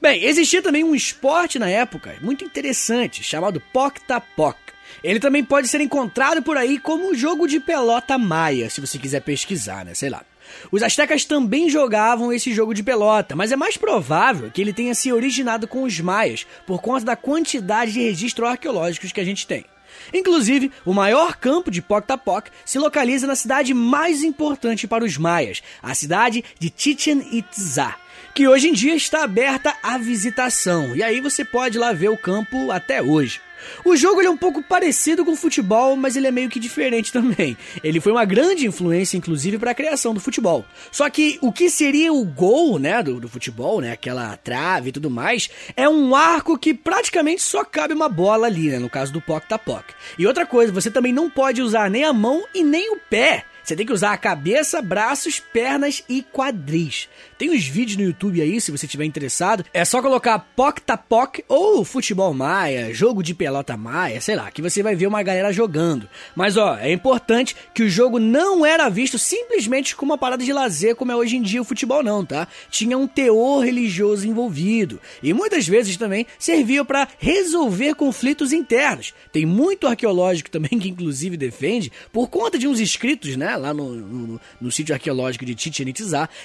Bem, 0.00 0.24
existia 0.24 0.60
também 0.60 0.84
um 0.84 0.94
esporte 0.94 1.58
na 1.58 1.68
época 1.68 2.16
muito 2.20 2.44
interessante 2.44 3.22
chamado 3.22 3.62
Pocta-Poc. 3.72 4.63
Ele 5.02 5.20
também 5.20 5.44
pode 5.44 5.68
ser 5.68 5.80
encontrado 5.80 6.42
por 6.42 6.56
aí 6.56 6.78
como 6.78 7.14
jogo 7.14 7.46
de 7.46 7.60
pelota 7.60 8.18
maia, 8.18 8.70
se 8.70 8.80
você 8.80 8.98
quiser 8.98 9.20
pesquisar, 9.20 9.84
né? 9.84 9.94
Sei 9.94 10.08
lá. 10.08 10.22
Os 10.70 10.82
astecas 10.82 11.24
também 11.24 11.68
jogavam 11.68 12.32
esse 12.32 12.52
jogo 12.52 12.74
de 12.74 12.82
pelota, 12.82 13.34
mas 13.34 13.52
é 13.52 13.56
mais 13.56 13.76
provável 13.76 14.50
que 14.50 14.60
ele 14.60 14.72
tenha 14.72 14.94
se 14.94 15.12
originado 15.12 15.66
com 15.66 15.82
os 15.82 15.98
maias, 16.00 16.46
por 16.66 16.80
conta 16.80 17.04
da 17.04 17.16
quantidade 17.16 17.92
de 17.92 18.02
registros 18.02 18.48
arqueológicos 18.48 19.12
que 19.12 19.20
a 19.20 19.24
gente 19.24 19.46
tem. 19.46 19.64
Inclusive, 20.12 20.70
o 20.84 20.92
maior 20.92 21.36
campo 21.36 21.70
de 21.70 21.80
Poc 21.80 22.48
se 22.64 22.78
localiza 22.78 23.26
na 23.26 23.36
cidade 23.36 23.72
mais 23.72 24.22
importante 24.22 24.86
para 24.86 25.04
os 25.04 25.16
maias, 25.16 25.62
a 25.82 25.94
cidade 25.94 26.44
de 26.58 26.72
Chichen 26.76 27.26
Itzá, 27.32 27.96
que 28.34 28.48
hoje 28.48 28.68
em 28.68 28.72
dia 28.72 28.94
está 28.94 29.22
aberta 29.22 29.74
à 29.82 29.96
visitação. 29.96 30.94
E 30.94 31.02
aí 31.02 31.20
você 31.20 31.44
pode 31.44 31.78
ir 31.78 31.80
lá 31.80 31.92
ver 31.92 32.08
o 32.08 32.18
campo 32.18 32.70
até 32.70 33.00
hoje. 33.00 33.40
O 33.84 33.96
jogo 33.96 34.22
é 34.22 34.30
um 34.30 34.36
pouco 34.36 34.62
parecido 34.62 35.24
com 35.24 35.32
o 35.32 35.36
futebol, 35.36 35.96
mas 35.96 36.16
ele 36.16 36.26
é 36.26 36.30
meio 36.30 36.48
que 36.48 36.58
diferente 36.58 37.12
também. 37.12 37.56
Ele 37.82 38.00
foi 38.00 38.12
uma 38.12 38.24
grande 38.24 38.66
influência, 38.66 39.16
inclusive, 39.16 39.58
para 39.58 39.70
a 39.72 39.74
criação 39.74 40.14
do 40.14 40.20
futebol. 40.20 40.64
Só 40.90 41.08
que 41.10 41.38
o 41.40 41.52
que 41.52 41.70
seria 41.70 42.12
o 42.12 42.24
gol, 42.24 42.78
né, 42.78 43.02
do, 43.02 43.20
do 43.20 43.28
futebol, 43.28 43.80
né, 43.80 43.92
aquela 43.92 44.36
trave 44.36 44.88
e 44.88 44.92
tudo 44.92 45.10
mais, 45.10 45.50
é 45.76 45.88
um 45.88 46.14
arco 46.14 46.58
que 46.58 46.74
praticamente 46.74 47.42
só 47.42 47.64
cabe 47.64 47.94
uma 47.94 48.08
bola 48.08 48.46
ali, 48.46 48.68
né, 48.68 48.78
no 48.78 48.90
caso 48.90 49.12
do 49.12 49.20
Poc 49.20 49.46
Tapoc. 49.46 49.84
E 50.18 50.26
outra 50.26 50.46
coisa, 50.46 50.72
você 50.72 50.90
também 50.90 51.12
não 51.12 51.30
pode 51.30 51.62
usar 51.62 51.90
nem 51.90 52.04
a 52.04 52.12
mão 52.12 52.44
e 52.54 52.62
nem 52.62 52.92
o 52.92 52.98
pé. 52.98 53.44
Você 53.64 53.74
tem 53.74 53.86
que 53.86 53.92
usar 53.94 54.12
a 54.12 54.18
cabeça, 54.18 54.82
braços, 54.82 55.40
pernas 55.40 56.04
e 56.06 56.22
quadris. 56.22 57.08
Tem 57.38 57.48
uns 57.50 57.64
vídeos 57.64 57.96
no 57.96 58.04
YouTube 58.04 58.42
aí, 58.42 58.60
se 58.60 58.70
você 58.70 58.86
tiver 58.86 59.06
interessado. 59.06 59.64
É 59.72 59.86
só 59.86 60.02
colocar 60.02 60.38
Poc 60.54 60.80
Tapoc 60.80 61.42
ou 61.48 61.82
Futebol 61.82 62.34
Maia, 62.34 62.92
jogo 62.92 63.22
de 63.22 63.32
pelota 63.32 63.74
Maia, 63.74 64.20
sei 64.20 64.36
lá, 64.36 64.50
que 64.50 64.60
você 64.60 64.82
vai 64.82 64.94
ver 64.94 65.06
uma 65.06 65.22
galera 65.22 65.50
jogando. 65.50 66.06
Mas 66.36 66.58
ó, 66.58 66.76
é 66.76 66.92
importante 66.92 67.56
que 67.72 67.82
o 67.82 67.88
jogo 67.88 68.18
não 68.18 68.66
era 68.66 68.90
visto 68.90 69.18
simplesmente 69.18 69.96
como 69.96 70.12
uma 70.12 70.18
parada 70.18 70.44
de 70.44 70.52
lazer, 70.52 70.94
como 70.94 71.10
é 71.10 71.16
hoje 71.16 71.36
em 71.36 71.42
dia 71.42 71.62
o 71.62 71.64
futebol, 71.64 72.02
não, 72.02 72.22
tá? 72.22 72.46
Tinha 72.70 72.98
um 72.98 73.06
teor 73.06 73.64
religioso 73.64 74.28
envolvido. 74.28 75.00
E 75.22 75.32
muitas 75.32 75.66
vezes 75.66 75.96
também 75.96 76.26
servia 76.38 76.84
para 76.84 77.08
resolver 77.18 77.94
conflitos 77.94 78.52
internos. 78.52 79.14
Tem 79.32 79.46
muito 79.46 79.86
arqueológico 79.86 80.50
também 80.50 80.78
que, 80.78 80.90
inclusive, 80.90 81.38
defende, 81.38 81.90
por 82.12 82.28
conta 82.28 82.58
de 82.58 82.68
uns 82.68 82.78
escritos, 82.78 83.36
né? 83.36 83.53
Lá 83.56 83.72
no, 83.72 83.94
no, 83.94 84.40
no 84.60 84.72
sítio 84.72 84.94
arqueológico 84.94 85.44
de 85.44 85.54
Chichen 85.56 85.92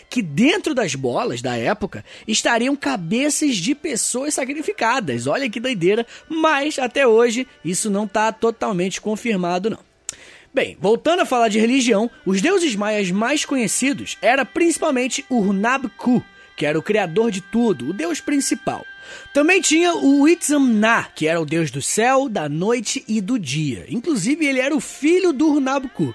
que 0.09 0.21
dentro 0.21 0.73
das 0.73 0.95
bolas 0.95 1.41
da 1.41 1.55
época 1.55 2.03
estariam 2.27 2.75
cabeças 2.75 3.55
de 3.55 3.73
pessoas 3.75 4.33
sacrificadas. 4.33 5.27
Olha 5.27 5.49
que 5.49 5.59
doideira, 5.59 6.05
mas 6.27 6.79
até 6.79 7.05
hoje 7.07 7.47
isso 7.63 7.89
não 7.89 8.05
está 8.05 8.31
totalmente 8.31 9.01
confirmado 9.01 9.69
não. 9.69 9.89
Bem, 10.51 10.75
voltando 10.79 11.21
a 11.21 11.25
falar 11.25 11.47
de 11.47 11.59
religião, 11.59 12.09
os 12.25 12.41
deuses 12.41 12.75
maias 12.75 13.11
mais 13.11 13.45
conhecidos 13.45 14.17
era 14.19 14.43
principalmente 14.43 15.23
o 15.29 15.39
Hunabku, 15.39 16.23
que 16.57 16.65
era 16.65 16.77
o 16.77 16.81
criador 16.81 17.29
de 17.29 17.39
tudo, 17.39 17.89
o 17.89 17.93
deus 17.93 18.19
principal. 18.19 18.83
Também 19.33 19.61
tinha 19.61 19.95
o 19.95 20.27
Itzamna, 20.27 21.07
que 21.15 21.27
era 21.27 21.39
o 21.39 21.45
deus 21.45 21.71
do 21.71 21.81
céu, 21.81 22.27
da 22.27 22.49
noite 22.49 23.03
e 23.07 23.21
do 23.21 23.37
dia. 23.37 23.85
Inclusive, 23.89 24.45
ele 24.45 24.59
era 24.59 24.75
o 24.75 24.79
filho 24.79 25.31
do 25.31 25.53
Hunabku. 25.53 26.13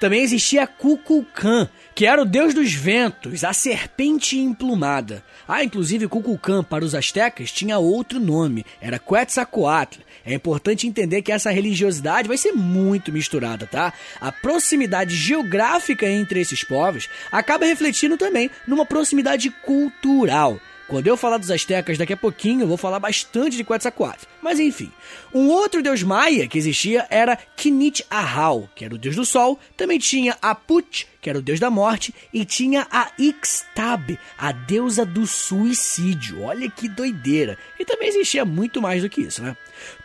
Também 0.00 0.22
existia 0.22 0.66
Kukulkan, 0.66 1.68
que 1.94 2.06
era 2.06 2.22
o 2.22 2.24
deus 2.24 2.52
dos 2.54 2.72
ventos, 2.72 3.44
a 3.44 3.52
serpente 3.52 4.38
emplumada. 4.38 5.24
Ah, 5.46 5.62
inclusive 5.62 6.08
Kukulkan 6.08 6.64
para 6.64 6.84
os 6.84 6.94
astecas 6.94 7.52
tinha 7.52 7.78
outro 7.78 8.18
nome, 8.18 8.64
era 8.80 8.98
Quetzalcoatl. 8.98 10.00
É 10.24 10.32
importante 10.32 10.86
entender 10.86 11.22
que 11.22 11.32
essa 11.32 11.50
religiosidade 11.50 12.28
vai 12.28 12.38
ser 12.38 12.52
muito 12.52 13.12
misturada, 13.12 13.66
tá? 13.66 13.92
A 14.20 14.32
proximidade 14.32 15.14
geográfica 15.14 16.08
entre 16.08 16.40
esses 16.40 16.64
povos 16.64 17.08
acaba 17.30 17.66
refletindo 17.66 18.16
também 18.16 18.50
numa 18.66 18.86
proximidade 18.86 19.50
cultural. 19.50 20.58
Quando 20.86 21.06
eu 21.06 21.16
falar 21.16 21.38
dos 21.38 21.50
astecas 21.50 21.96
daqui 21.96 22.12
a 22.12 22.16
pouquinho, 22.16 22.62
eu 22.62 22.68
vou 22.68 22.76
falar 22.76 23.00
bastante 23.00 23.56
de 23.56 23.64
Quetzalcoatl. 23.64 24.26
Mas 24.42 24.60
enfim, 24.60 24.92
um 25.32 25.48
outro 25.48 25.82
deus 25.82 26.02
maia 26.02 26.46
que 26.46 26.58
existia 26.58 27.06
era 27.08 27.36
Kinit 27.56 28.04
Ahau, 28.10 28.68
que 28.74 28.84
era 28.84 28.94
o 28.94 28.98
deus 28.98 29.16
do 29.16 29.24
sol, 29.24 29.58
também 29.76 29.98
tinha 29.98 30.36
Aput, 30.42 31.06
que 31.22 31.30
era 31.30 31.38
o 31.38 31.42
deus 31.42 31.58
da 31.58 31.70
morte, 31.70 32.14
e 32.32 32.44
tinha 32.44 32.86
a 32.90 33.10
Ixtab, 33.18 34.18
a 34.36 34.52
deusa 34.52 35.06
do 35.06 35.26
suicídio. 35.26 36.42
Olha 36.42 36.70
que 36.70 36.86
doideira. 36.86 37.56
E 37.80 37.84
também 37.86 38.10
existia 38.10 38.44
muito 38.44 38.82
mais 38.82 39.02
do 39.02 39.08
que 39.08 39.22
isso, 39.22 39.42
né? 39.42 39.56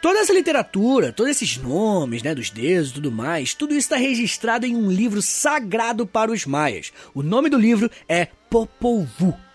Toda 0.01 0.19
essa 0.19 0.33
literatura, 0.33 1.11
todos 1.11 1.31
esses 1.31 1.57
nomes, 1.57 2.23
né, 2.23 2.33
dos 2.33 2.49
deuses 2.49 2.91
e 2.91 2.93
tudo 2.93 3.11
mais, 3.11 3.53
tudo 3.53 3.71
isso 3.71 3.79
está 3.79 3.97
registrado 3.97 4.65
em 4.65 4.77
um 4.77 4.89
livro 4.89 5.21
sagrado 5.21 6.07
para 6.07 6.31
os 6.31 6.45
maias. 6.45 6.93
O 7.13 7.21
nome 7.21 7.49
do 7.49 7.57
livro 7.57 7.91
é 8.07 8.29
Popol 8.49 9.05
Vuh. 9.17 9.48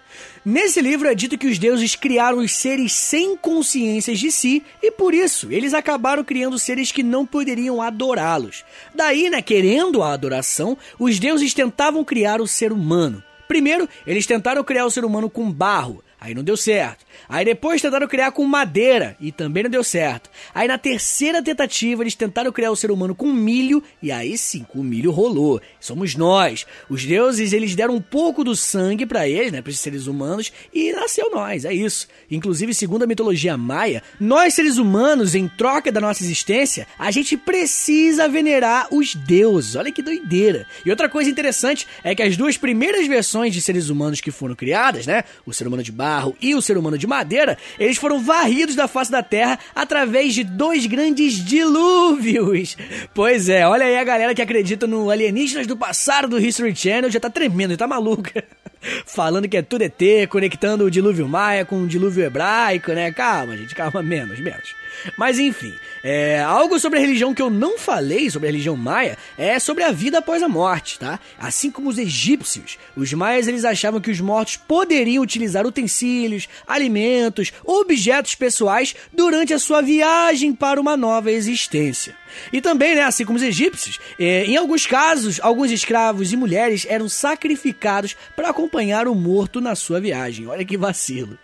Nesse 0.45 0.83
livro 0.83 1.09
é 1.09 1.15
dito 1.15 1.39
que 1.39 1.47
os 1.47 1.59
deuses 1.59 1.97
criaram 1.97 2.37
os 2.37 2.53
seres 2.53 2.93
sem 2.93 3.35
consciências 3.35 4.19
de 4.19 4.31
si 4.31 4.63
e 4.83 4.91
por 4.91 5.15
isso 5.15 5.51
eles 5.51 5.73
acabaram 5.73 6.23
criando 6.23 6.59
seres 6.59 6.93
que 6.93 7.03
não 7.03 7.25
poderiam 7.25 7.81
adorá-los. 7.81 8.63
Daí, 8.95 9.31
né, 9.31 9.41
querendo 9.41 10.03
a 10.03 10.13
adoração, 10.13 10.77
os 10.99 11.19
deuses 11.19 11.55
tentavam 11.55 12.05
criar 12.05 12.43
o 12.43 12.47
ser 12.47 12.73
humano. 12.73 13.25
Primeiro, 13.49 13.89
eles 14.07 14.27
tentaram 14.27 14.63
criar 14.63 14.85
o 14.85 14.91
ser 14.91 15.07
humano 15.07 15.31
com 15.31 15.51
barro, 15.51 16.05
Aí 16.25 16.35
não 16.35 16.43
deu 16.43 16.57
certo. 16.57 17.05
Aí 17.29 17.45
depois 17.45 17.81
tentaram 17.81 18.07
criar 18.07 18.33
com 18.33 18.45
madeira 18.45 19.17
e 19.21 19.33
também 19.33 19.65
não 19.65 19.71
deu 19.71 19.85
certo. 19.85 20.31
Aí 20.55 20.69
na 20.69 20.79
terceira 20.79 21.43
tentativa 21.43 22.03
eles 22.03 22.15
tentaram 22.15 22.53
criar 22.53 22.71
o 22.71 22.77
ser 22.77 22.91
humano 22.91 23.15
com 23.15 23.33
milho 23.33 23.83
e 24.03 24.11
aí 24.11 24.37
sim, 24.37 24.67
o 24.75 24.83
milho 24.83 25.11
rolou. 25.11 25.61
Somos 25.81 26.15
nós. 26.15 26.67
Os 26.89 27.05
deuses 27.05 27.53
eles 27.53 27.75
deram 27.75 27.95
um 27.95 28.01
pouco 28.01 28.45
do 28.45 28.57
sangue 28.57 29.07
para 29.07 29.29
eles, 29.29 29.53
né, 29.53 29.63
para 29.63 29.71
esses 29.71 29.83
seres 29.83 30.07
humanos 30.07 30.53
e 30.73 30.93
nasceu 30.93 31.31
nós. 31.31 31.65
É 31.65 31.73
isso. 31.73 32.09
Inclusive, 32.31 32.75
segundo 32.75 33.03
a 33.03 33.07
mitologia 33.07 33.57
maia, 33.57 34.03
nós 34.19 34.55
seres 34.55 34.79
humanos 34.79 35.35
em 35.35 35.49
troca 35.49 35.91
da 35.91 36.01
nossa 36.01 36.23
existência, 36.23 36.87
a 36.99 37.11
gente 37.11 37.37
precisa 37.37 38.29
venerar 38.29 38.89
os 38.91 39.15
deuses. 39.15 39.77
Olha 39.77 39.93
que 39.93 40.03
doideira. 40.03 40.67
E 40.85 40.91
outra 40.91 41.09
coisa 41.09 41.31
interessante 41.31 41.87
é 42.03 42.15
que 42.15 42.23
as 42.23 42.37
duas 42.37 42.57
primeiras 42.57 43.07
versões 43.07 43.53
de 43.53 43.61
seres 43.61 43.89
humanos 43.89 44.21
que 44.21 44.31
foram 44.31 44.55
criadas, 44.55 45.07
né, 45.07 45.25
o 45.47 45.53
ser 45.53 45.67
humano 45.67 45.83
de 45.83 45.93
barro 45.93 46.37
e 46.41 46.55
o 46.55 46.63
ser 46.63 46.77
humano 46.77 46.99
de 46.99 47.04
madeira, 47.07 47.57
eles 47.79 47.97
foram 47.97 48.21
varridos 48.21 48.75
da 48.75 48.89
face 48.89 49.11
da 49.11 49.23
Terra 49.23 49.59
através 49.75 50.35
de 50.35 50.45
dois 50.45 50.87
grandes 50.87 51.35
dilúvios. 51.45 52.77
Pois 53.13 53.49
é, 53.49 53.67
olha 53.67 53.87
aí 53.87 53.97
a 53.97 54.05
galera 54.05 54.35
que 54.35 54.43
acredita 54.43 54.87
no 54.87 55.11
alienígenas 55.11 55.67
do 55.67 55.77
passado 55.77 56.29
do 56.29 56.39
History 56.39 56.75
Channel 56.75 57.11
já 57.11 57.21
tá 57.21 57.31
tremendo, 57.31 57.77
tá 57.77 57.87
maluca. 57.87 58.45
Falando 59.07 59.49
que 59.49 59.57
é 59.57 59.63
tudo 59.63 59.83
ET, 59.83 60.29
conectando 60.29 60.85
o 60.85 60.91
dilúvio 60.91 61.29
maia 61.29 61.65
com 61.65 61.83
o 61.83 61.87
dilúvio 61.87 62.25
hebraico, 62.25 62.93
né? 62.93 63.13
Calma, 63.13 63.57
gente, 63.57 63.75
calma, 63.75 64.03
menos, 64.05 64.39
menos. 64.41 64.75
Mas 65.17 65.39
enfim, 65.39 65.75
é, 66.03 66.41
algo 66.41 66.79
sobre 66.79 66.99
a 66.99 67.03
religião 67.03 67.35
que 67.35 67.43
eu 67.43 67.51
não 67.51 67.79
falei 67.79 68.31
sobre 68.31 68.49
a 68.49 68.51
religião 68.51 68.77
maia 68.77 69.19
é 69.37 69.59
sobre 69.59 69.83
a 69.83 69.91
vida 69.91 70.19
após 70.19 70.43
a 70.43 70.49
morte, 70.49 70.99
tá? 70.99 71.19
Assim 71.39 71.71
como 71.71 71.89
os 71.89 71.99
egípcios, 71.99 72.79
os 72.97 73.13
maias 73.13 73.49
eles 73.49 73.65
achavam 73.65 74.01
que 74.01 74.11
os 74.11 74.21
mortos 74.21 74.57
poderiam 74.57 75.23
utilizar 75.23 75.67
utensílios, 75.67 76.49
alimentos, 76.67 77.53
objetos 77.65 78.35
pessoais 78.35 78.95
durante 79.13 79.53
a 79.53 79.59
sua 79.59 79.81
viagem 79.83 80.55
para 80.55 80.81
uma 80.81 80.97
nova 80.97 81.31
existência. 81.31 82.15
E 82.53 82.61
também, 82.61 82.95
né, 82.95 83.03
assim 83.03 83.25
como 83.25 83.37
os 83.37 83.43
egípcios, 83.43 83.99
é, 84.19 84.45
em 84.45 84.57
alguns 84.57 84.87
casos, 84.87 85.41
alguns 85.43 85.71
escravos 85.71 86.33
e 86.33 86.37
mulheres 86.37 86.87
eram 86.89 87.09
sacrificados 87.09 88.17
para 88.35 88.51
acompanhar 88.51 89.09
o 89.09 89.15
morto 89.15 89.61
na 89.61 89.75
sua 89.75 90.01
viagem. 90.01 90.47
Olha 90.47 90.65
que 90.65 90.77
vacilo. 90.77 91.39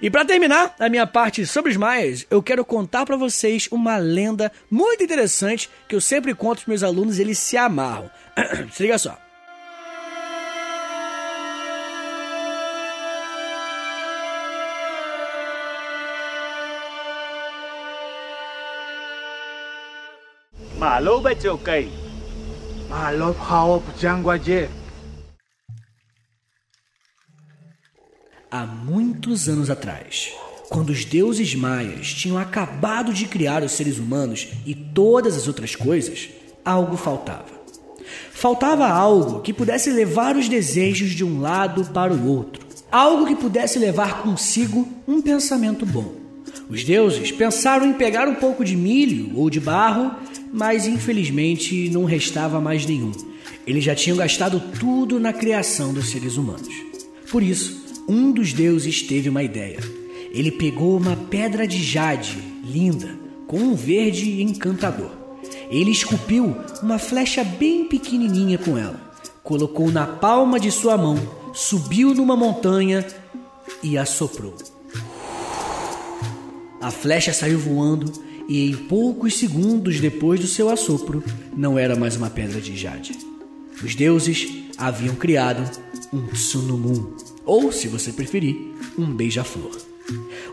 E 0.00 0.10
para 0.10 0.24
terminar 0.24 0.74
a 0.78 0.88
minha 0.88 1.06
parte 1.06 1.44
sobre 1.46 1.70
os 1.70 1.76
maias, 1.76 2.26
eu 2.30 2.42
quero 2.42 2.64
contar 2.64 3.04
para 3.04 3.16
vocês 3.16 3.68
uma 3.70 3.96
lenda 3.96 4.50
muito 4.70 5.02
interessante 5.02 5.68
que 5.88 5.94
eu 5.94 6.00
sempre 6.00 6.34
conto 6.34 6.62
para 6.62 6.70
meus 6.70 6.82
alunos, 6.82 7.18
eles 7.18 7.38
se 7.38 7.56
amarram. 7.56 8.10
se 8.72 8.82
liga 8.82 8.98
só. 8.98 9.25
Malo 20.86 21.20
ba 21.20 21.34
châu 21.34 21.58
cây? 21.58 21.90
Malo 22.88 23.34
phao 23.34 23.82
Janguaje. 23.98 24.70
Há 28.48 28.64
muitos 28.64 29.48
anos 29.48 29.68
atrás, 29.68 30.32
quando 30.68 30.90
os 30.90 31.04
deuses 31.04 31.56
maias 31.56 32.14
tinham 32.14 32.38
acabado 32.38 33.12
de 33.12 33.26
criar 33.26 33.64
os 33.64 33.72
seres 33.72 33.98
humanos 33.98 34.46
e 34.64 34.76
todas 34.76 35.36
as 35.36 35.48
outras 35.48 35.74
coisas, 35.74 36.28
algo 36.64 36.96
faltava. 36.96 37.50
Faltava 38.30 38.86
algo 38.86 39.40
que 39.40 39.52
pudesse 39.52 39.90
levar 39.90 40.36
os 40.36 40.48
desejos 40.48 41.10
de 41.10 41.24
um 41.24 41.40
lado 41.40 41.84
para 41.86 42.14
o 42.14 42.28
outro, 42.28 42.64
algo 42.92 43.26
que 43.26 43.34
pudesse 43.34 43.76
levar 43.80 44.22
consigo 44.22 44.86
um 45.08 45.20
pensamento 45.20 45.84
bom. 45.84 46.25
Os 46.68 46.82
deuses 46.82 47.30
pensaram 47.30 47.86
em 47.86 47.92
pegar 47.92 48.28
um 48.28 48.34
pouco 48.34 48.64
de 48.64 48.76
milho 48.76 49.30
ou 49.36 49.48
de 49.48 49.60
barro, 49.60 50.10
mas 50.52 50.86
infelizmente 50.86 51.88
não 51.90 52.04
restava 52.04 52.60
mais 52.60 52.84
nenhum. 52.84 53.12
Eles 53.66 53.84
já 53.84 53.94
tinham 53.94 54.16
gastado 54.16 54.60
tudo 54.78 55.20
na 55.20 55.32
criação 55.32 55.92
dos 55.92 56.10
seres 56.10 56.36
humanos. 56.36 56.74
Por 57.30 57.42
isso, 57.42 57.84
um 58.08 58.32
dos 58.32 58.52
deuses 58.52 59.02
teve 59.02 59.28
uma 59.28 59.42
ideia. 59.42 59.78
Ele 60.32 60.50
pegou 60.50 60.96
uma 60.96 61.16
pedra 61.16 61.66
de 61.66 61.82
jade 61.82 62.38
linda, 62.64 63.16
com 63.46 63.58
um 63.58 63.74
verde 63.74 64.42
encantador. 64.42 65.10
ele 65.70 65.90
esculpiu 65.90 66.56
uma 66.82 66.98
flecha 66.98 67.44
bem 67.44 67.84
pequenininha 67.84 68.58
com 68.58 68.76
ela, 68.76 69.00
colocou 69.42 69.90
na 69.90 70.06
palma 70.06 70.58
de 70.58 70.70
sua 70.70 70.96
mão, 70.96 71.16
subiu 71.54 72.12
numa 72.12 72.36
montanha 72.36 73.06
e 73.82 73.96
assoprou. 73.96 74.54
A 76.80 76.90
flecha 76.90 77.32
saiu 77.32 77.58
voando 77.58 78.12
e 78.48 78.70
em 78.70 78.76
poucos 78.76 79.34
segundos 79.34 79.98
depois 79.98 80.38
do 80.38 80.46
seu 80.46 80.68
assopro, 80.68 81.22
não 81.56 81.78
era 81.78 81.96
mais 81.96 82.16
uma 82.16 82.30
pedra 82.30 82.60
de 82.60 82.76
jade. 82.76 83.16
Os 83.82 83.94
deuses 83.94 84.46
haviam 84.78 85.14
criado 85.14 85.68
um 86.12 86.26
Tsunumun, 86.26 87.14
ou, 87.44 87.72
se 87.72 87.88
você 87.88 88.12
preferir, 88.12 88.56
um 88.98 89.06
beija-flor. 89.06 89.76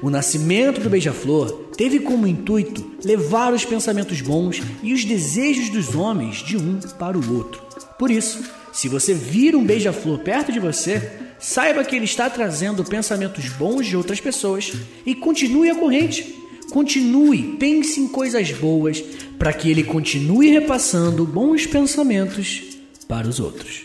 O 0.02 0.10
nascimento 0.10 0.82
do 0.82 0.90
beija-flor 0.90 1.52
teve 1.78 2.00
como 2.00 2.28
intuito 2.28 2.84
levar 3.04 3.54
os 3.54 3.64
pensamentos 3.64 4.20
bons 4.22 4.62
e 4.82 4.94
os 4.94 5.06
desejos 5.06 5.70
dos 5.70 5.96
homens 5.96 6.38
de 6.38 6.58
um 6.58 6.80
para 6.98 7.18
o 7.18 7.36
outro. 7.36 7.62
Por 7.98 8.10
isso, 8.10 8.44
se 8.72 8.90
você 8.90 9.14
vir 9.14 9.56
um 9.56 9.64
beija-flor 9.64 10.20
perto 10.20 10.52
de 10.52 10.60
você, 10.60 11.12
saiba 11.44 11.84
que 11.84 11.94
ele 11.94 12.06
está 12.06 12.30
trazendo 12.30 12.86
pensamentos 12.86 13.50
bons 13.50 13.86
de 13.86 13.98
outras 13.98 14.22
pessoas 14.22 14.72
e 15.06 15.14
continue 15.14 15.70
a 15.70 15.76
corrente. 15.76 16.42
Continue, 16.72 17.58
pense 17.58 18.00
em 18.00 18.08
coisas 18.08 18.52
boas 18.54 19.02
para 19.38 19.52
que 19.52 19.70
ele 19.70 19.84
continue 19.84 20.52
repassando 20.52 21.26
bons 21.26 21.68
pensamentos 21.68 22.64
para 23.10 23.28
os 23.28 23.42
outros. 23.42 23.84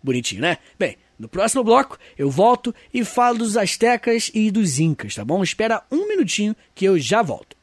Bonitinho, 0.00 0.42
né? 0.42 0.58
Bem, 0.78 0.96
no 1.18 1.28
próximo 1.28 1.64
bloco 1.64 1.98
eu 2.16 2.30
volto 2.30 2.72
e 2.94 3.04
falo 3.04 3.38
dos 3.38 3.56
astecas 3.56 4.30
e 4.32 4.48
dos 4.50 4.78
incas, 4.78 5.16
tá 5.16 5.24
bom? 5.24 5.42
Espera 5.42 5.82
um 5.90 6.06
minutinho 6.06 6.54
que 6.72 6.84
eu 6.84 7.00
já 7.00 7.20
volto. 7.20 7.56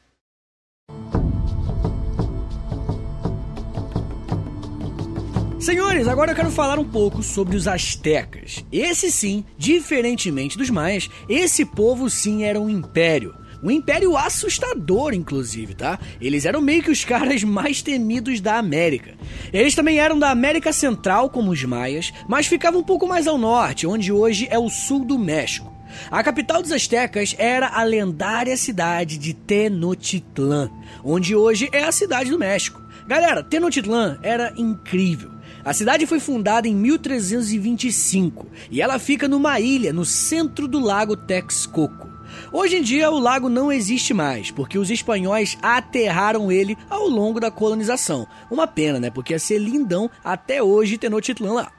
Senhores, 5.60 6.08
agora 6.08 6.32
eu 6.32 6.34
quero 6.34 6.50
falar 6.50 6.78
um 6.78 6.88
pouco 6.88 7.22
sobre 7.22 7.54
os 7.54 7.68
astecas. 7.68 8.64
Esse 8.72 9.12
sim, 9.12 9.44
diferentemente 9.58 10.56
dos 10.56 10.70
maias, 10.70 11.10
esse 11.28 11.66
povo 11.66 12.08
sim 12.08 12.44
era 12.44 12.58
um 12.58 12.70
império. 12.70 13.34
Um 13.62 13.70
império 13.70 14.16
assustador, 14.16 15.12
inclusive, 15.12 15.74
tá? 15.74 15.98
Eles 16.18 16.46
eram 16.46 16.62
meio 16.62 16.82
que 16.82 16.90
os 16.90 17.04
caras 17.04 17.44
mais 17.44 17.82
temidos 17.82 18.40
da 18.40 18.56
América. 18.56 19.18
Eles 19.52 19.74
também 19.74 19.98
eram 19.98 20.18
da 20.18 20.30
América 20.30 20.72
Central, 20.72 21.28
como 21.28 21.50
os 21.50 21.62
maias, 21.62 22.10
mas 22.26 22.46
ficavam 22.46 22.80
um 22.80 22.84
pouco 22.84 23.06
mais 23.06 23.26
ao 23.26 23.36
norte, 23.36 23.86
onde 23.86 24.10
hoje 24.10 24.48
é 24.50 24.58
o 24.58 24.70
sul 24.70 25.04
do 25.04 25.18
México. 25.18 25.70
A 26.10 26.22
capital 26.22 26.62
dos 26.62 26.72
astecas 26.72 27.36
era 27.38 27.68
a 27.68 27.82
lendária 27.82 28.56
cidade 28.56 29.18
de 29.18 29.34
Tenochtitlan, 29.34 30.70
onde 31.04 31.36
hoje 31.36 31.68
é 31.70 31.84
a 31.84 31.92
cidade 31.92 32.30
do 32.30 32.38
México. 32.38 32.80
Galera, 33.06 33.42
Tenochtitlan 33.42 34.18
era 34.22 34.54
incrível. 34.56 35.39
A 35.70 35.72
cidade 35.72 36.04
foi 36.04 36.18
fundada 36.18 36.66
em 36.66 36.74
1325 36.74 38.44
e 38.72 38.82
ela 38.82 38.98
fica 38.98 39.28
numa 39.28 39.60
ilha 39.60 39.92
no 39.92 40.04
centro 40.04 40.66
do 40.66 40.80
lago 40.80 41.16
Texcoco. 41.16 42.10
Hoje 42.52 42.78
em 42.78 42.82
dia, 42.82 43.08
o 43.08 43.20
lago 43.20 43.48
não 43.48 43.70
existe 43.70 44.12
mais, 44.12 44.50
porque 44.50 44.76
os 44.76 44.90
espanhóis 44.90 45.56
aterraram 45.62 46.50
ele 46.50 46.76
ao 46.90 47.06
longo 47.06 47.38
da 47.38 47.52
colonização. 47.52 48.26
Uma 48.50 48.66
pena, 48.66 48.98
né? 48.98 49.10
Porque 49.10 49.32
ia 49.32 49.38
ser 49.38 49.58
lindão 49.58 50.10
até 50.24 50.60
hoje 50.60 50.98
Tenochtitlan 50.98 51.52
lá. 51.52 51.72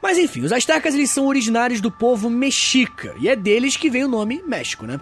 Mas 0.00 0.18
enfim, 0.18 0.42
os 0.42 0.52
astecas 0.52 0.94
eles 0.94 1.10
são 1.10 1.26
originários 1.26 1.80
do 1.80 1.90
povo 1.90 2.30
mexica, 2.30 3.12
e 3.18 3.28
é 3.28 3.34
deles 3.34 3.76
que 3.76 3.90
vem 3.90 4.04
o 4.04 4.08
nome 4.08 4.40
México, 4.46 4.86
né? 4.86 5.00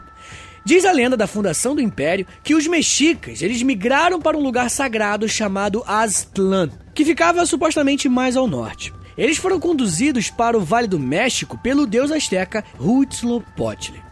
Diz 0.65 0.87
a 0.87 0.93
lenda 0.93 1.17
da 1.17 1.27
fundação 1.27 1.75
do 1.75 1.81
império 1.81 2.27
que 2.43 2.55
os 2.55 2.67
mexicas 2.67 3.43
eles 3.43 3.63
migraram 3.63 4.21
para 4.21 4.37
um 4.37 4.43
lugar 4.43 4.71
sagrado 4.71 5.29
chamado 5.29 5.83
Aztlán, 5.87 6.71
que 7.01 7.05
ficava 7.07 7.47
supostamente 7.47 8.11
mais 8.11 8.37
ao 8.37 8.47
norte. 8.47 8.93
Eles 9.17 9.39
foram 9.39 9.59
conduzidos 9.59 10.29
para 10.29 10.59
o 10.59 10.61
Vale 10.61 10.87
do 10.87 10.99
México 10.99 11.57
pelo 11.57 11.87
deus 11.87 12.11
asteca 12.11 12.63
Huitzilopochtli. 12.79 14.03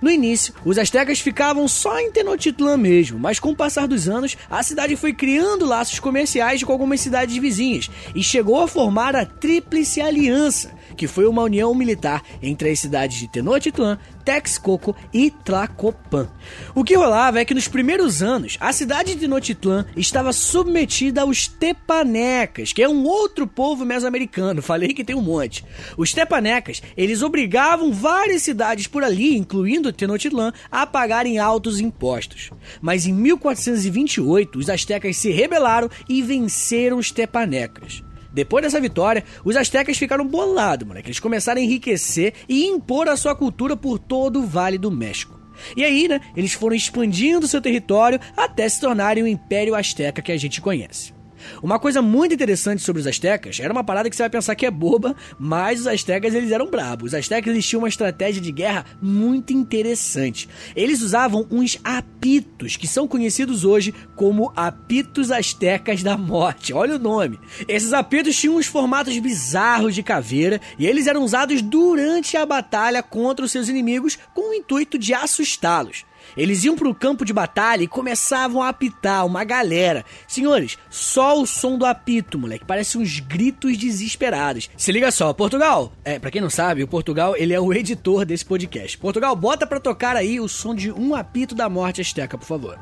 No 0.00 0.08
início, 0.08 0.54
os 0.64 0.78
astecas 0.78 1.18
ficavam 1.18 1.66
só 1.66 1.98
em 1.98 2.12
Tenochtitlan 2.12 2.76
mesmo, 2.76 3.18
mas 3.18 3.40
com 3.40 3.50
o 3.50 3.56
passar 3.56 3.88
dos 3.88 4.08
anos, 4.08 4.36
a 4.48 4.62
cidade 4.62 4.94
foi 4.94 5.12
criando 5.12 5.66
laços 5.66 5.98
comerciais 5.98 6.62
com 6.62 6.70
algumas 6.70 7.00
cidades 7.00 7.36
vizinhas 7.38 7.90
e 8.14 8.22
chegou 8.22 8.60
a 8.62 8.68
formar 8.68 9.16
a 9.16 9.26
Tríplice 9.26 10.00
Aliança, 10.00 10.70
que 10.96 11.08
foi 11.08 11.26
uma 11.26 11.42
união 11.42 11.74
militar 11.74 12.22
entre 12.40 12.70
as 12.70 12.78
cidades 12.78 13.18
de 13.18 13.26
Tenochtitlan, 13.26 13.98
Texcoco 14.28 14.94
e 15.10 15.30
Tlacopan. 15.30 16.28
O 16.74 16.84
que 16.84 16.94
rolava 16.94 17.40
é 17.40 17.46
que 17.46 17.54
nos 17.54 17.66
primeiros 17.66 18.22
anos, 18.22 18.58
a 18.60 18.74
cidade 18.74 19.14
de 19.14 19.20
Tenochtitlan 19.20 19.86
estava 19.96 20.34
submetida 20.34 21.22
aos 21.22 21.48
Tepanecas, 21.48 22.74
que 22.74 22.82
é 22.82 22.88
um 22.88 23.04
outro 23.04 23.46
povo 23.46 23.86
mesoamericano, 23.86 24.60
falei 24.60 24.92
que 24.92 25.02
tem 25.02 25.16
um 25.16 25.22
monte. 25.22 25.64
Os 25.96 26.12
Tepanecas, 26.12 26.82
eles 26.94 27.22
obrigavam 27.22 27.90
várias 27.90 28.42
cidades 28.42 28.86
por 28.86 29.02
ali, 29.02 29.34
incluindo 29.34 29.94
Tenochtitlan, 29.94 30.52
a 30.70 30.86
pagarem 30.86 31.38
altos 31.38 31.80
impostos. 31.80 32.50
Mas 32.82 33.06
em 33.06 33.14
1428, 33.14 34.58
os 34.58 34.68
astecas 34.68 35.16
se 35.16 35.30
rebelaram 35.30 35.88
e 36.06 36.20
venceram 36.20 36.98
os 36.98 37.10
Tepanecas. 37.10 38.02
Depois 38.32 38.62
dessa 38.62 38.80
vitória, 38.80 39.24
os 39.44 39.56
astecas 39.56 39.96
ficaram 39.96 40.26
bolados, 40.26 40.86
moleque. 40.86 41.08
Eles 41.08 41.20
começaram 41.20 41.60
a 41.60 41.64
enriquecer 41.64 42.34
e 42.48 42.66
impor 42.66 43.08
a 43.08 43.16
sua 43.16 43.34
cultura 43.34 43.76
por 43.76 43.98
todo 43.98 44.40
o 44.40 44.46
Vale 44.46 44.78
do 44.78 44.90
México. 44.90 45.38
E 45.76 45.84
aí, 45.84 46.06
né, 46.06 46.20
eles 46.36 46.52
foram 46.52 46.76
expandindo 46.76 47.48
seu 47.48 47.60
território 47.60 48.20
até 48.36 48.68
se 48.68 48.80
tornarem 48.80 49.24
o 49.24 49.28
Império 49.28 49.74
Azteca 49.74 50.22
que 50.22 50.32
a 50.32 50.36
gente 50.36 50.60
conhece. 50.60 51.17
Uma 51.62 51.78
coisa 51.78 52.02
muito 52.02 52.34
interessante 52.34 52.82
sobre 52.82 53.00
os 53.00 53.06
astecas 53.06 53.60
era 53.60 53.72
uma 53.72 53.84
parada 53.84 54.08
que 54.08 54.16
você 54.16 54.22
vai 54.22 54.30
pensar 54.30 54.54
que 54.54 54.66
é 54.66 54.70
boba, 54.70 55.14
mas 55.38 55.80
os 55.80 55.86
astecas 55.86 56.34
eles 56.34 56.50
eram 56.50 56.70
brabos. 56.70 57.08
Os 57.08 57.14
astecas 57.14 57.52
eles 57.52 57.66
tinham 57.66 57.80
uma 57.80 57.88
estratégia 57.88 58.40
de 58.40 58.52
guerra 58.52 58.84
muito 59.00 59.52
interessante. 59.52 60.48
Eles 60.74 61.02
usavam 61.02 61.46
uns 61.50 61.78
apitos, 61.82 62.76
que 62.76 62.86
são 62.86 63.08
conhecidos 63.08 63.64
hoje 63.64 63.94
como 64.16 64.52
apitos 64.54 65.30
astecas 65.30 66.02
da 66.02 66.16
morte. 66.16 66.72
Olha 66.72 66.96
o 66.96 66.98
nome. 66.98 67.38
Esses 67.66 67.92
apitos 67.92 68.36
tinham 68.36 68.56
uns 68.56 68.66
formatos 68.66 69.16
bizarros 69.18 69.94
de 69.94 70.02
caveira 70.02 70.60
e 70.78 70.86
eles 70.86 71.06
eram 71.06 71.22
usados 71.22 71.62
durante 71.62 72.36
a 72.36 72.44
batalha 72.44 73.02
contra 73.02 73.44
os 73.44 73.52
seus 73.52 73.68
inimigos 73.68 74.18
com 74.34 74.50
o 74.50 74.54
intuito 74.54 74.98
de 74.98 75.14
assustá-los. 75.14 76.07
Eles 76.38 76.62
iam 76.62 76.76
pro 76.76 76.94
campo 76.94 77.24
de 77.24 77.32
batalha 77.32 77.82
e 77.82 77.88
começavam 77.88 78.62
a 78.62 78.68
apitar 78.68 79.26
uma 79.26 79.42
galera. 79.42 80.04
Senhores, 80.28 80.78
só 80.88 81.40
o 81.40 81.46
som 81.46 81.76
do 81.76 81.84
apito, 81.84 82.38
moleque, 82.38 82.64
parece 82.64 82.96
uns 82.96 83.18
gritos 83.18 83.76
desesperados. 83.76 84.70
Se 84.76 84.92
liga 84.92 85.10
só, 85.10 85.32
Portugal, 85.32 85.92
é, 86.04 86.18
para 86.18 86.30
quem 86.30 86.40
não 86.40 86.48
sabe, 86.48 86.84
o 86.84 86.88
Portugal, 86.88 87.36
ele 87.36 87.52
é 87.52 87.60
o 87.60 87.72
editor 87.72 88.24
desse 88.24 88.44
podcast. 88.44 88.96
Portugal, 88.96 89.34
bota 89.34 89.66
pra 89.66 89.80
tocar 89.80 90.16
aí 90.16 90.38
o 90.38 90.48
som 90.48 90.74
de 90.74 90.92
um 90.92 91.14
apito 91.14 91.56
da 91.56 91.68
morte 91.68 92.00
asteca, 92.00 92.38
por 92.38 92.46
favor. 92.46 92.78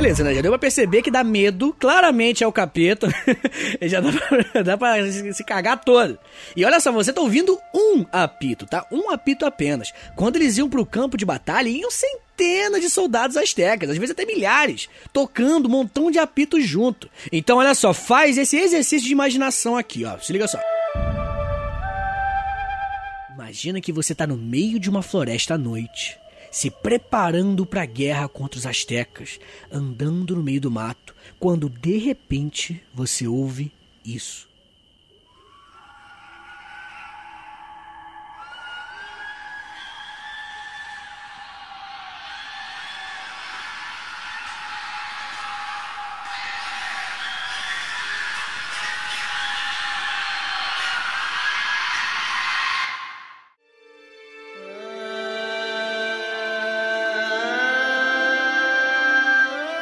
Beleza, 0.00 0.24
né? 0.24 0.34
Já 0.34 0.40
deu 0.40 0.50
pra 0.50 0.58
perceber 0.58 1.02
que 1.02 1.10
dá 1.10 1.22
medo, 1.22 1.76
claramente 1.78 2.42
é 2.42 2.46
o 2.46 2.52
capeta. 2.52 3.06
Já 3.82 4.00
dá 4.00 4.10
pra, 4.10 4.62
dá 4.64 4.78
pra 4.78 5.12
se, 5.12 5.44
cagar 5.44 5.78
todo. 5.84 6.18
E 6.56 6.64
olha 6.64 6.80
só, 6.80 6.90
você 6.90 7.12
tá 7.12 7.20
ouvindo 7.20 7.60
um 7.74 8.06
apito, 8.10 8.64
tá? 8.64 8.86
Um 8.90 9.10
apito 9.10 9.44
apenas. 9.44 9.92
Quando 10.16 10.36
eles 10.36 10.56
iam 10.56 10.70
pro 10.70 10.86
campo 10.86 11.18
de 11.18 11.26
batalha, 11.26 11.68
iam 11.68 11.90
centenas 11.90 12.80
de 12.80 12.88
soldados 12.88 13.36
astecas, 13.36 13.90
às 13.90 13.98
vezes 13.98 14.12
até 14.12 14.24
milhares, 14.24 14.88
tocando 15.12 15.68
um 15.68 15.72
montão 15.72 16.10
de 16.10 16.18
apitos 16.18 16.64
junto. 16.64 17.10
Então, 17.30 17.58
olha 17.58 17.74
só, 17.74 17.92
faz 17.92 18.38
esse 18.38 18.56
exercício 18.56 19.06
de 19.06 19.12
imaginação 19.12 19.76
aqui, 19.76 20.06
ó. 20.06 20.16
Se 20.16 20.32
liga 20.32 20.48
só. 20.48 20.58
Imagina 23.34 23.82
que 23.82 23.92
você 23.92 24.14
tá 24.14 24.26
no 24.26 24.38
meio 24.38 24.80
de 24.80 24.88
uma 24.88 25.02
floresta 25.02 25.56
à 25.56 25.58
noite 25.58 26.19
se 26.50 26.70
preparando 26.70 27.64
para 27.64 27.82
a 27.82 27.86
guerra 27.86 28.28
contra 28.28 28.58
os 28.58 28.66
astecas, 28.66 29.38
andando 29.70 30.36
no 30.36 30.42
meio 30.42 30.60
do 30.60 30.70
mato, 30.70 31.14
quando 31.38 31.70
de 31.70 31.96
repente 31.98 32.82
você 32.92 33.26
ouve 33.26 33.72
isso. 34.04 34.49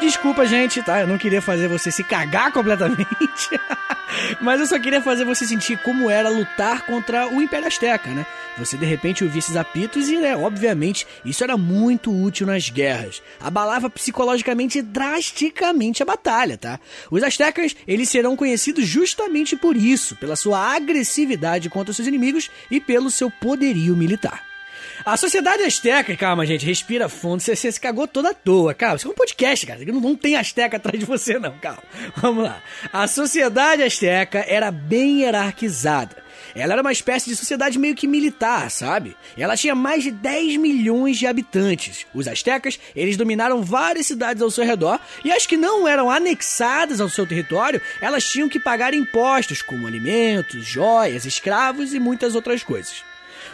Desculpa, 0.00 0.46
gente, 0.46 0.82
tá? 0.82 1.00
Eu 1.00 1.06
não 1.06 1.18
queria 1.18 1.42
fazer 1.42 1.68
você 1.68 1.90
se 1.90 2.02
cagar 2.02 2.52
completamente. 2.52 3.08
Mas 4.40 4.61
eu 4.61 4.66
só 4.66 4.78
queria 4.78 5.02
fazer 5.02 5.24
você 5.24 5.46
sentir 5.46 5.78
como 5.78 6.08
era 6.11 6.28
lutar 6.28 6.82
contra 6.87 7.28
o 7.28 7.42
Império 7.42 7.66
Azteca, 7.66 8.11
né? 8.11 8.26
Você 8.56 8.76
de 8.76 8.84
repente 8.84 9.22
ouvia 9.22 9.38
esses 9.38 9.56
apitos 9.56 10.08
e, 10.08 10.16
né, 10.16 10.37
obviamente, 10.37 11.06
isso 11.24 11.44
era 11.44 11.56
muito 11.56 12.11
útil 12.11 12.46
nas 12.46 12.68
guerras. 12.70 13.22
Abalava 13.40 13.88
psicologicamente 13.88 14.82
drasticamente 14.82 16.02
a 16.02 16.06
batalha, 16.06 16.56
tá? 16.56 16.80
Os 17.11 17.22
astecas, 17.22 17.76
eles 17.87 18.08
serão 18.08 18.34
conhecidos 18.34 18.87
justamente 18.87 19.54
por 19.54 19.76
isso, 19.76 20.16
pela 20.16 20.37
sua 20.37 20.74
agressividade 20.74 21.70
contra 21.70 21.94
seus 21.94 22.08
inimigos 22.08 22.50
e 22.70 22.80
pelo 22.80 23.11
seu 23.11 23.30
poderio 23.30 23.96
militar. 23.96 24.47
A 25.04 25.16
sociedade 25.16 25.62
asteca, 25.62 26.16
calma, 26.16 26.44
gente, 26.44 26.66
respira 26.66 27.08
fundo. 27.08 27.40
Você, 27.40 27.54
você 27.54 27.72
se 27.72 27.80
cagou 27.80 28.06
toda 28.06 28.30
à 28.30 28.34
toa. 28.34 28.74
Calma, 28.74 28.96
isso 28.96 29.08
é 29.08 29.11
um 29.11 29.14
podcast, 29.14 29.66
cara. 29.66 29.80
Não, 29.84 30.00
não 30.00 30.16
tem 30.16 30.37
asteca 30.37 30.76
atrás 30.76 30.98
de 30.98 31.04
você, 31.04 31.38
não. 31.38 31.52
Calma. 31.58 31.82
Vamos 32.16 32.44
lá. 32.44 32.62
A 32.92 33.06
sociedade 33.06 33.82
asteca 33.82 34.44
era 34.46 34.70
bem 34.70 35.22
hierarquizada. 35.22 36.28
Ela 36.54 36.72
era 36.72 36.82
uma 36.82 36.92
espécie 36.92 37.28
de 37.28 37.37
sociedade 37.37 37.78
meio 37.78 37.94
que 37.94 38.06
militar, 38.06 38.70
sabe? 38.70 39.16
Ela 39.37 39.56
tinha 39.56 39.74
mais 39.74 40.02
de 40.02 40.11
10 40.11 40.56
milhões 40.56 41.16
de 41.16 41.26
habitantes. 41.26 42.06
Os 42.14 42.26
astecas, 42.26 42.80
eles 42.96 43.16
dominaram 43.16 43.62
várias 43.62 44.06
cidades 44.06 44.42
ao 44.42 44.50
seu 44.50 44.64
redor 44.64 44.98
e 45.24 45.30
as 45.30 45.46
que 45.46 45.56
não 45.56 45.87
eram 45.87 46.11
anexadas 46.11 47.00
ao 47.00 47.08
seu 47.08 47.26
território, 47.26 47.80
elas 48.00 48.24
tinham 48.24 48.48
que 48.48 48.58
pagar 48.58 48.94
impostos 48.94 49.62
como 49.62 49.87
alimentos, 49.87 50.64
joias, 50.64 51.24
escravos 51.24 51.94
e 51.94 52.00
muitas 52.00 52.34
outras 52.34 52.62
coisas. 52.62 53.07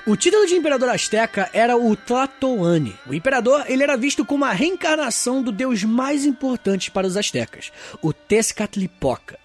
O 0.06 0.16
título 0.16 0.46
de 0.46 0.54
imperador 0.54 0.90
asteca 0.90 1.48
era 1.50 1.78
o 1.78 1.96
Tlatoani. 1.96 2.94
O 3.06 3.14
imperador 3.14 3.64
ele 3.66 3.82
era 3.82 3.96
visto 3.96 4.22
como 4.22 4.44
a 4.44 4.52
reencarnação 4.52 5.42
do 5.42 5.50
deus 5.50 5.82
mais 5.82 6.26
importante 6.26 6.90
para 6.90 7.06
os 7.06 7.16
astecas, 7.16 7.72
o 8.02 8.12
Tezcatlipoca. 8.12 9.38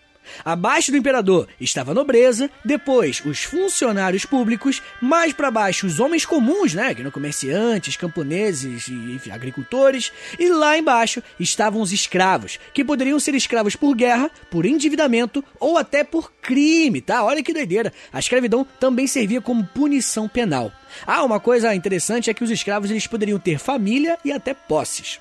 Abaixo 0.44 0.92
do 0.92 0.98
imperador 0.98 1.48
estava 1.60 1.92
a 1.92 1.94
nobreza, 1.94 2.50
depois 2.64 3.22
os 3.26 3.44
funcionários 3.44 4.26
públicos, 4.26 4.82
mais 5.02 5.34
para 5.34 5.52
baixo 5.52 5.86
os 5.86 6.00
homens 6.00 6.26
comuns, 6.26 6.74
né, 6.74 6.94
que 6.94 7.02
eram 7.02 7.12
comerciantes, 7.12 7.98
camponeses 7.98 8.88
e 8.88 8.94
enfim, 8.94 9.32
agricultores, 9.32 10.12
e 10.38 10.50
lá 10.50 10.78
embaixo 10.78 11.22
estavam 11.40 11.82
os 11.82 11.92
escravos, 11.92 12.60
que 12.74 12.84
poderiam 12.84 13.20
ser 13.20 13.36
escravos 13.36 13.76
por 13.76 13.96
guerra, 13.96 14.30
por 14.50 14.66
endividamento 14.66 15.44
ou 15.60 15.78
até 15.78 16.04
por 16.04 16.32
crime, 16.42 17.02
tá? 17.02 17.24
Olha 17.24 17.44
que 17.44 17.54
doideira. 17.54 17.94
A 18.12 18.20
escravidão 18.20 18.66
também 18.80 19.08
servia 19.08 19.42
como 19.42 19.66
punição 19.66 20.28
penal. 20.28 20.72
Ah, 21.06 21.24
uma 21.24 21.40
coisa 21.40 21.74
interessante 21.76 22.30
é 22.30 22.34
que 22.34 22.44
os 22.44 22.50
escravos 22.50 22.90
eles 22.90 23.08
poderiam 23.08 23.40
ter 23.40 23.60
família 23.60 24.18
e 24.24 24.32
até 24.32 24.54
posses. 24.54 25.20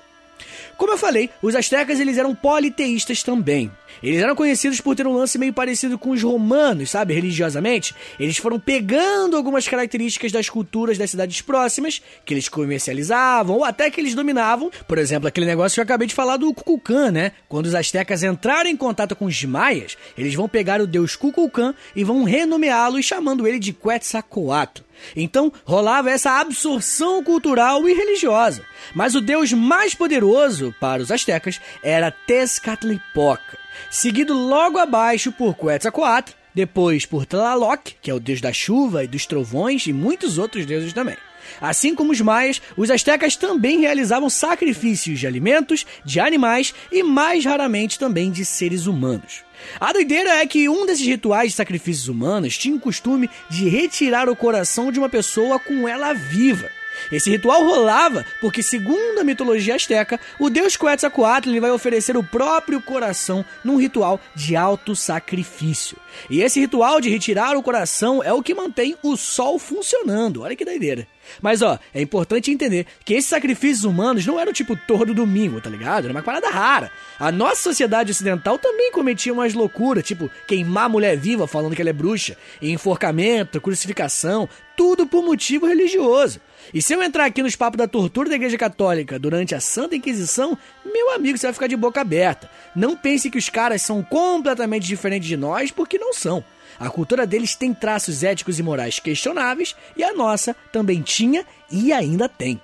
Como 0.77 0.93
eu 0.93 0.97
falei, 0.97 1.29
os 1.41 1.55
astecas 1.55 1.99
eles 1.99 2.17
eram 2.17 2.33
politeístas 2.33 3.23
também. 3.23 3.71
Eles 4.01 4.21
eram 4.21 4.35
conhecidos 4.35 4.79
por 4.79 4.95
ter 4.95 5.05
um 5.05 5.13
lance 5.13 5.37
meio 5.37 5.51
parecido 5.51 5.97
com 5.97 6.11
os 6.11 6.23
romanos, 6.23 6.91
sabe, 6.91 7.13
religiosamente. 7.13 7.93
Eles 8.19 8.37
foram 8.37 8.59
pegando 8.59 9.35
algumas 9.35 9.67
características 9.67 10.31
das 10.31 10.49
culturas 10.49 10.97
das 10.97 11.11
cidades 11.11 11.41
próximas, 11.41 12.01
que 12.25 12.33
eles 12.33 12.47
comercializavam 12.47 13.57
ou 13.57 13.65
até 13.65 13.89
que 13.89 13.99
eles 13.99 14.15
dominavam. 14.15 14.71
Por 14.87 14.97
exemplo, 14.97 15.27
aquele 15.27 15.45
negócio 15.45 15.75
que 15.75 15.79
eu 15.81 15.83
acabei 15.83 16.07
de 16.07 16.15
falar 16.15 16.37
do 16.37 16.53
Kukulkan, 16.53 17.11
né? 17.11 17.31
Quando 17.47 17.65
os 17.65 17.75
astecas 17.75 18.23
entraram 18.23 18.69
em 18.69 18.77
contato 18.77 19.15
com 19.15 19.25
os 19.25 19.43
maias, 19.43 19.97
eles 20.17 20.33
vão 20.33 20.47
pegar 20.47 20.79
o 20.81 20.87
deus 20.87 21.15
Kukulkan 21.15 21.73
e 21.95 22.03
vão 22.03 22.23
renomeá-lo 22.23 22.99
e 22.99 23.03
chamando 23.03 23.47
ele 23.47 23.59
de 23.59 23.73
Quetzalcoatl. 23.73 24.88
Então 25.15 25.51
rolava 25.65 26.09
essa 26.09 26.39
absorção 26.39 27.23
cultural 27.23 27.87
e 27.87 27.93
religiosa. 27.93 28.63
Mas 28.93 29.15
o 29.15 29.21
deus 29.21 29.53
mais 29.53 29.93
poderoso 29.93 30.73
para 30.79 31.01
os 31.01 31.11
astecas 31.11 31.59
era 31.83 32.11
Tezcatlipoca, 32.11 33.57
seguido 33.89 34.33
logo 34.33 34.77
abaixo 34.77 35.31
por 35.31 35.55
Quetzalcoatl, 35.55 36.33
depois 36.53 37.05
por 37.05 37.25
Tlaloc, 37.25 37.91
que 38.01 38.11
é 38.11 38.13
o 38.13 38.19
deus 38.19 38.41
da 38.41 38.51
chuva 38.51 39.03
e 39.03 39.07
dos 39.07 39.25
trovões 39.25 39.85
e 39.87 39.93
muitos 39.93 40.37
outros 40.37 40.65
deuses 40.65 40.93
também. 40.93 41.15
Assim 41.59 41.95
como 41.95 42.11
os 42.11 42.21
maias, 42.21 42.61
os 42.77 42.89
astecas 42.89 43.35
também 43.35 43.79
realizavam 43.79 44.29
sacrifícios 44.29 45.19
de 45.19 45.27
alimentos, 45.27 45.85
de 46.05 46.19
animais 46.19 46.73
e 46.91 47.01
mais 47.03 47.45
raramente 47.45 47.97
também 47.97 48.31
de 48.31 48.45
seres 48.45 48.85
humanos. 48.85 49.43
A 49.79 49.93
doideira 49.93 50.41
é 50.41 50.45
que 50.45 50.69
um 50.69 50.85
desses 50.85 51.05
rituais 51.05 51.51
de 51.51 51.57
sacrifícios 51.57 52.07
humanos 52.07 52.57
tinha 52.57 52.75
o 52.75 52.79
costume 52.79 53.29
de 53.49 53.67
retirar 53.69 54.29
o 54.29 54.35
coração 54.35 54.91
de 54.91 54.99
uma 54.99 55.09
pessoa 55.09 55.59
com 55.59 55.87
ela 55.87 56.13
viva. 56.13 56.69
Esse 57.11 57.29
ritual 57.29 57.63
rolava 57.63 58.25
porque, 58.41 58.61
segundo 58.61 59.19
a 59.19 59.23
mitologia 59.23 59.75
asteca, 59.75 60.19
o 60.37 60.49
deus 60.49 60.75
Quetzalcoatl 60.75 61.59
vai 61.59 61.71
oferecer 61.71 62.17
o 62.17 62.23
próprio 62.23 62.81
coração 62.81 63.45
num 63.63 63.77
ritual 63.77 64.19
de 64.35 64.55
alto 64.55 64.95
sacrifício. 64.95 65.97
E 66.29 66.41
esse 66.41 66.59
ritual 66.59 66.99
de 66.99 67.09
retirar 67.09 67.55
o 67.55 67.63
coração 67.63 68.23
é 68.23 68.33
o 68.33 68.43
que 68.43 68.53
mantém 68.53 68.95
o 69.01 69.15
sol 69.15 69.57
funcionando. 69.57 70.41
Olha 70.41 70.55
que 70.55 70.65
doideira. 70.65 71.07
Mas 71.41 71.61
ó, 71.61 71.77
é 71.93 72.01
importante 72.01 72.51
entender 72.51 72.85
que 73.05 73.13
esses 73.13 73.29
sacrifícios 73.29 73.83
humanos 73.83 74.25
não 74.25 74.39
eram 74.39 74.53
tipo 74.53 74.75
todo 74.75 75.13
domingo, 75.13 75.61
tá 75.61 75.69
ligado? 75.69 76.05
Era 76.05 76.13
uma 76.13 76.23
parada 76.23 76.49
rara. 76.49 76.91
A 77.19 77.31
nossa 77.31 77.61
sociedade 77.61 78.11
ocidental 78.11 78.57
também 78.57 78.91
cometia 78.91 79.33
umas 79.33 79.53
loucuras, 79.53 80.03
tipo 80.03 80.29
queimar 80.47 80.89
mulher 80.89 81.17
viva 81.17 81.47
falando 81.47 81.75
que 81.75 81.81
ela 81.81 81.89
é 81.89 81.93
bruxa, 81.93 82.37
enforcamento, 82.61 83.61
crucificação, 83.61 84.47
tudo 84.75 85.05
por 85.05 85.23
motivo 85.23 85.65
religioso. 85.65 86.39
E 86.73 86.81
se 86.81 86.93
eu 86.93 87.01
entrar 87.01 87.25
aqui 87.25 87.41
nos 87.41 87.55
papos 87.55 87.77
da 87.77 87.87
tortura 87.87 88.29
da 88.29 88.35
Igreja 88.35 88.57
Católica 88.57 89.17
durante 89.17 89.55
a 89.55 89.59
Santa 89.59 89.95
Inquisição, 89.95 90.57
meu 90.85 91.11
amigo, 91.11 91.37
você 91.37 91.47
vai 91.47 91.53
ficar 91.53 91.67
de 91.67 91.75
boca 91.75 92.01
aberta. 92.01 92.49
Não 92.75 92.95
pense 92.95 93.29
que 93.29 93.37
os 93.37 93.49
caras 93.49 93.81
são 93.81 94.03
completamente 94.03 94.85
diferentes 94.85 95.27
de 95.27 95.35
nós, 95.35 95.71
porque 95.71 95.97
não 95.97 96.13
são. 96.13 96.43
A 96.79 96.89
cultura 96.89 97.27
deles 97.27 97.55
tem 97.55 97.73
traços 97.73 98.23
éticos 98.23 98.57
e 98.57 98.63
morais 98.63 98.99
questionáveis 98.99 99.75
e 99.97 100.03
a 100.03 100.13
nossa 100.13 100.55
também 100.71 101.01
tinha 101.01 101.45
e 101.69 101.91
ainda 101.91 102.29
tem. 102.29 102.59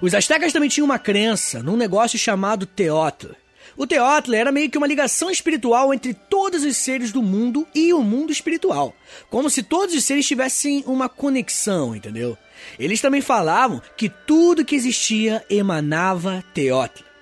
Os 0.00 0.14
astecas 0.14 0.52
também 0.52 0.68
tinham 0.68 0.84
uma 0.84 0.98
crença 0.98 1.62
num 1.62 1.76
negócio 1.76 2.18
chamado 2.18 2.66
Teotl. 2.66 3.28
O 3.76 3.86
Teotl 3.86 4.34
era 4.34 4.52
meio 4.52 4.70
que 4.70 4.78
uma 4.78 4.86
ligação 4.86 5.30
espiritual 5.30 5.92
entre 5.92 6.14
todos 6.14 6.64
os 6.64 6.76
seres 6.76 7.10
do 7.10 7.22
mundo 7.22 7.66
e 7.74 7.92
o 7.92 8.02
mundo 8.02 8.30
espiritual. 8.30 8.94
Como 9.28 9.50
se 9.50 9.62
todos 9.62 9.94
os 9.94 10.04
seres 10.04 10.26
tivessem 10.26 10.84
uma 10.86 11.08
conexão, 11.08 11.94
entendeu? 11.94 12.38
Eles 12.78 13.00
também 13.00 13.20
falavam 13.20 13.82
que 13.96 14.08
tudo 14.08 14.64
que 14.64 14.76
existia 14.76 15.44
emanava 15.50 16.44
Teotl. 16.54 17.13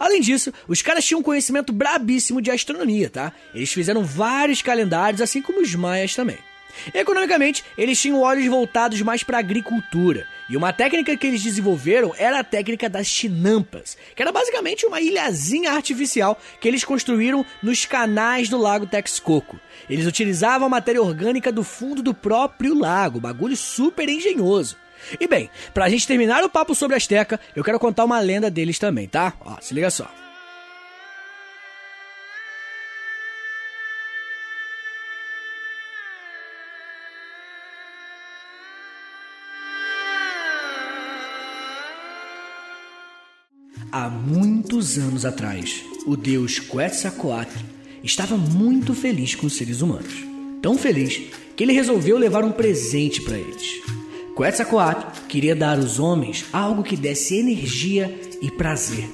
Além 0.00 0.22
disso, 0.22 0.50
os 0.66 0.80
caras 0.80 1.04
tinham 1.04 1.20
um 1.20 1.22
conhecimento 1.22 1.74
brabíssimo 1.74 2.40
de 2.40 2.50
astronomia, 2.50 3.10
tá? 3.10 3.34
Eles 3.54 3.70
fizeram 3.70 4.02
vários 4.02 4.62
calendários, 4.62 5.20
assim 5.20 5.42
como 5.42 5.60
os 5.60 5.74
maias 5.74 6.14
também. 6.14 6.38
Economicamente, 6.94 7.62
eles 7.76 8.00
tinham 8.00 8.20
olhos 8.20 8.46
voltados 8.46 9.02
mais 9.02 9.22
para 9.22 9.38
agricultura, 9.38 10.26
e 10.48 10.56
uma 10.56 10.72
técnica 10.72 11.14
que 11.16 11.26
eles 11.26 11.42
desenvolveram 11.42 12.14
era 12.16 12.38
a 12.38 12.44
técnica 12.44 12.88
das 12.88 13.08
chinampas, 13.08 13.98
que 14.16 14.22
era 14.22 14.32
basicamente 14.32 14.86
uma 14.86 15.02
ilhazinha 15.02 15.72
artificial 15.72 16.40
que 16.60 16.66
eles 16.66 16.82
construíram 16.82 17.44
nos 17.62 17.84
canais 17.84 18.48
do 18.48 18.56
lago 18.56 18.86
Texcoco. 18.86 19.60
Eles 19.88 20.06
utilizavam 20.06 20.66
a 20.66 20.70
matéria 20.70 21.02
orgânica 21.02 21.52
do 21.52 21.62
fundo 21.62 22.02
do 22.02 22.14
próprio 22.14 22.72
lago, 22.72 23.20
bagulho 23.20 23.56
super 23.56 24.08
engenhoso. 24.08 24.76
E 25.18 25.26
bem, 25.26 25.50
pra 25.72 25.88
gente 25.88 26.06
terminar 26.06 26.44
o 26.44 26.50
papo 26.50 26.74
sobre 26.74 26.94
a 26.94 26.96
Azteca, 26.96 27.40
eu 27.54 27.64
quero 27.64 27.78
contar 27.78 28.04
uma 28.04 28.20
lenda 28.20 28.50
deles 28.50 28.78
também, 28.78 29.08
tá? 29.08 29.34
Ó, 29.40 29.56
se 29.60 29.74
liga 29.74 29.90
só. 29.90 30.10
Há 43.92 44.08
muitos 44.08 44.98
anos 44.98 45.24
atrás, 45.24 45.82
o 46.06 46.16
deus 46.16 46.60
Quetzalcoatl 46.60 47.58
estava 48.04 48.36
muito 48.36 48.94
feliz 48.94 49.34
com 49.34 49.48
os 49.48 49.56
seres 49.56 49.80
humanos. 49.80 50.14
Tão 50.62 50.78
feliz 50.78 51.20
que 51.56 51.64
ele 51.64 51.72
resolveu 51.72 52.16
levar 52.16 52.44
um 52.44 52.52
presente 52.52 53.20
para 53.20 53.36
eles. 53.36 53.99
Quetzalcoatl 54.40 55.26
queria 55.28 55.54
dar 55.54 55.76
aos 55.76 55.98
homens 55.98 56.46
algo 56.50 56.82
que 56.82 56.96
desse 56.96 57.36
energia 57.36 58.18
e 58.40 58.50
prazer. 58.50 59.06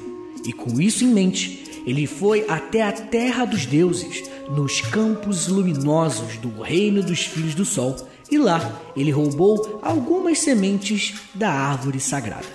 E 0.45 0.53
com 0.53 0.81
isso 0.81 1.03
em 1.03 1.09
mente, 1.09 1.83
ele 1.85 2.07
foi 2.07 2.45
até 2.49 2.83
a 2.83 2.93
terra 2.93 3.45
dos 3.45 3.67
deuses, 3.67 4.23
nos 4.49 4.81
campos 4.81 5.49
luminosos 5.49 6.37
do 6.37 6.61
reino 6.61 7.03
dos 7.03 7.27
filhos 7.27 7.57
do 7.57 7.65
sol, 7.65 7.97
e 8.31 8.39
lá 8.39 8.81
ele 8.97 9.11
roubou 9.11 9.81
algumas 9.83 10.39
sementes 10.39 11.15
da 11.35 11.51
árvore 11.51 11.99
sagrada. 11.99 12.47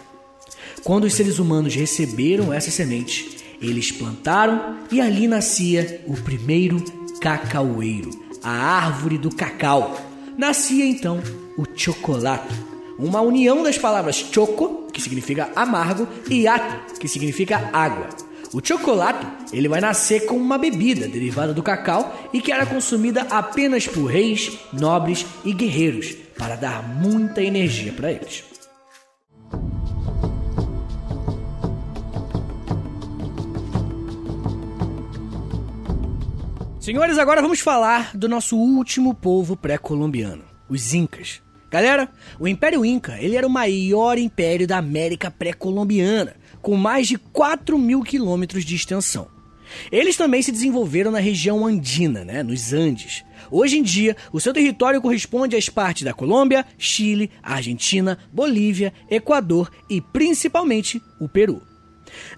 Quando 0.81 1.03
os 1.03 1.13
seres 1.13 1.39
humanos 1.39 1.75
receberam 1.75 2.53
essa 2.53 2.71
semente, 2.71 3.38
eles 3.62 3.91
plantaram 3.91 4.77
e 4.89 5.01
ali 5.01 5.27
nascia 5.27 6.01
o 6.07 6.13
primeiro 6.13 6.81
cacaueiro, 7.19 8.12
a 8.41 8.49
árvore 8.49 9.17
do 9.17 9.29
cacau. 9.29 10.11
Nascia 10.41 10.84
então 10.84 11.21
o 11.56 11.65
chocolate, 11.75 12.51
uma 12.97 13.21
união 13.21 13.62
das 13.62 13.77
palavras 13.77 14.15
choco, 14.15 14.88
que 14.91 14.99
significa 14.99 15.51
amargo, 15.56 16.08
e 16.27 16.47
ato, 16.47 16.95
que 16.99 17.08
significa 17.08 17.69
água. 17.71 18.10
O 18.51 18.60
chocolate, 18.60 19.23
ele 19.54 19.67
vai 19.67 19.80
nascer 19.80 20.25
como 20.25 20.41
uma 20.41 20.58
bebida 20.58 21.08
derivada 21.08 21.54
do 21.54 21.62
cacau 21.62 22.27
e 22.34 22.41
que 22.41 22.51
era 22.51 22.65
consumida 22.65 23.21
apenas 23.30 23.86
por 23.86 24.06
reis, 24.06 24.58
nobres 24.73 25.27
e 25.45 25.54
guerreiros 25.54 26.15
para 26.36 26.56
dar 26.56 26.89
muita 26.89 27.43
energia 27.43 27.93
para 27.93 28.12
eles. 28.12 28.50
Senhores, 36.81 37.19
agora 37.19 37.43
vamos 37.43 37.59
falar 37.59 38.17
do 38.17 38.27
nosso 38.27 38.57
último 38.57 39.13
povo 39.13 39.55
pré-colombiano, 39.55 40.43
os 40.67 40.95
Incas. 40.95 41.39
Galera, 41.69 42.09
o 42.39 42.47
Império 42.47 42.83
Inca 42.83 43.21
ele 43.21 43.35
era 43.35 43.45
o 43.45 43.51
maior 43.51 44.17
império 44.17 44.65
da 44.65 44.79
América 44.79 45.29
pré-colombiana, 45.29 46.35
com 46.59 46.75
mais 46.75 47.07
de 47.07 47.19
4 47.19 47.77
mil 47.77 48.01
quilômetros 48.01 48.65
de 48.65 48.75
extensão. 48.75 49.27
Eles 49.91 50.17
também 50.17 50.41
se 50.41 50.51
desenvolveram 50.51 51.11
na 51.11 51.19
região 51.19 51.67
andina, 51.67 52.25
né, 52.25 52.41
nos 52.41 52.73
Andes. 52.73 53.23
Hoje 53.51 53.77
em 53.77 53.83
dia, 53.83 54.17
o 54.33 54.39
seu 54.39 54.51
território 54.51 55.03
corresponde 55.03 55.55
às 55.55 55.69
partes 55.69 56.01
da 56.01 56.15
Colômbia, 56.15 56.65
Chile, 56.79 57.29
Argentina, 57.43 58.17
Bolívia, 58.33 58.91
Equador 59.07 59.69
e 59.87 60.01
principalmente 60.01 60.99
o 61.19 61.29
Peru. 61.29 61.61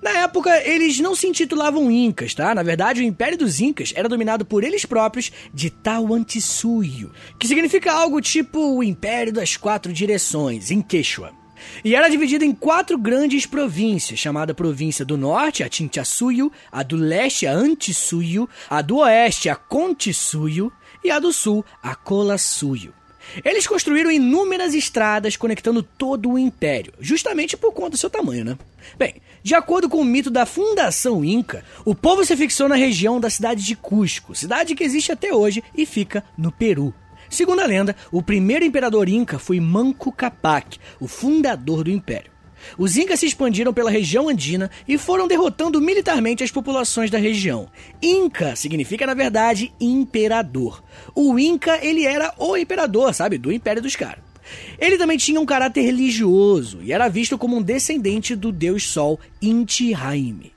Na 0.02 0.12
época, 0.20 0.62
eles 0.68 1.00
não 1.00 1.16
se 1.16 1.28
intitulavam 1.28 1.92
Incas, 1.92 2.34
tá? 2.34 2.54
Na 2.54 2.64
verdade, 2.64 3.02
o 3.02 3.06
Império 3.06 3.38
dos 3.38 3.60
Incas 3.60 3.94
era 3.96 4.10
dominado 4.10 4.46
por 4.46 4.64
eles 4.64 4.86
próprios 4.86 5.32
de 5.54 5.70
Tahuantinsuyo, 5.70 7.12
que 7.40 7.48
significa 7.48 7.92
algo 7.92 8.22
tipo 8.22 8.78
o 8.78 8.84
Império 8.84 9.34
das 9.34 9.58
Quatro 9.58 9.94
Direções, 9.94 10.72
em 10.72 10.82
Quechua. 10.82 11.32
E 11.84 11.96
era 11.96 12.10
dividido 12.10 12.44
em 12.44 12.54
quatro 12.54 12.98
grandes 12.98 13.46
províncias, 13.46 14.20
chamada 14.20 14.54
Província 14.54 15.06
do 15.06 15.18
Norte, 15.18 15.64
a 15.64 15.70
Tinchasuyo, 15.70 16.52
a 16.72 16.84
do 16.84 16.96
Leste, 16.96 17.48
a 17.48 17.54
Antisuyo, 17.54 18.50
a 18.70 18.82
do 18.82 18.98
Oeste, 18.98 19.50
a 19.50 19.56
Contisuyo 19.56 20.72
e 21.04 21.10
a 21.10 21.20
do 21.20 21.32
Sul, 21.32 21.66
a 21.82 21.96
Colasuyo. 21.96 22.94
Eles 23.44 23.66
construíram 23.66 24.12
inúmeras 24.12 24.74
estradas 24.74 25.38
conectando 25.38 25.82
todo 25.82 26.32
o 26.32 26.40
império, 26.40 26.94
justamente 27.00 27.56
por 27.56 27.74
conta 27.74 27.92
do 27.92 27.98
seu 27.98 28.10
tamanho, 28.10 28.44
né? 28.44 28.58
Bem, 28.98 29.16
de 29.44 29.54
acordo 29.54 29.90
com 29.90 29.98
o 30.00 30.06
mito 30.06 30.32
da 30.32 30.46
fundação 30.46 31.24
Inca, 31.24 31.66
o 31.84 31.94
povo 31.94 32.24
se 32.24 32.36
fixou 32.38 32.70
na 32.70 32.76
região 32.76 33.20
da 33.20 33.30
cidade 33.30 33.64
de 33.66 33.76
Cusco, 33.76 34.34
cidade 34.34 34.74
que 34.74 34.86
existe 34.86 35.12
até 35.12 35.34
hoje 35.34 35.62
e 35.76 35.86
fica 35.86 36.24
no 36.38 36.50
Peru. 36.50 36.94
Segundo 37.30 37.60
a 37.60 37.66
lenda, 37.66 37.94
o 38.10 38.24
primeiro 38.24 38.64
imperador 38.64 39.10
Inca 39.10 39.38
foi 39.38 39.60
Manco 39.60 40.14
Capac, 40.14 40.80
o 40.98 41.10
fundador 41.10 41.84
do 41.84 41.92
império. 41.92 42.32
Os 42.78 42.96
Incas 42.96 43.20
se 43.20 43.26
expandiram 43.26 43.74
pela 43.74 43.92
região 43.92 44.30
andina 44.30 44.72
e 44.88 44.98
foram 44.98 45.28
derrotando 45.28 45.82
militarmente 45.82 46.44
as 46.44 46.52
populações 46.52 47.12
da 47.12 47.18
região. 47.18 47.68
Inca 48.02 48.56
significa, 48.56 49.06
na 49.06 49.14
verdade, 49.14 49.74
imperador. 49.82 50.82
O 51.14 51.38
Inca, 51.38 51.86
ele 51.86 52.06
era 52.06 52.34
o 52.38 52.56
imperador, 52.56 53.14
sabe, 53.14 53.38
do 53.38 53.52
império 53.52 53.82
dos 53.82 53.98
caras. 53.98 54.33
Ele 54.80 54.98
também 54.98 55.18
tinha 55.18 55.40
um 55.40 55.46
caráter 55.46 55.82
religioso 55.82 56.80
e 56.82 56.92
era 56.92 57.08
visto 57.08 57.38
como 57.38 57.58
um 57.58 57.62
descendente 57.62 58.36
do 58.36 58.52
deus 58.52 58.88
Sol 58.88 59.20
Inti 59.42 59.92
Raime. 59.92 60.54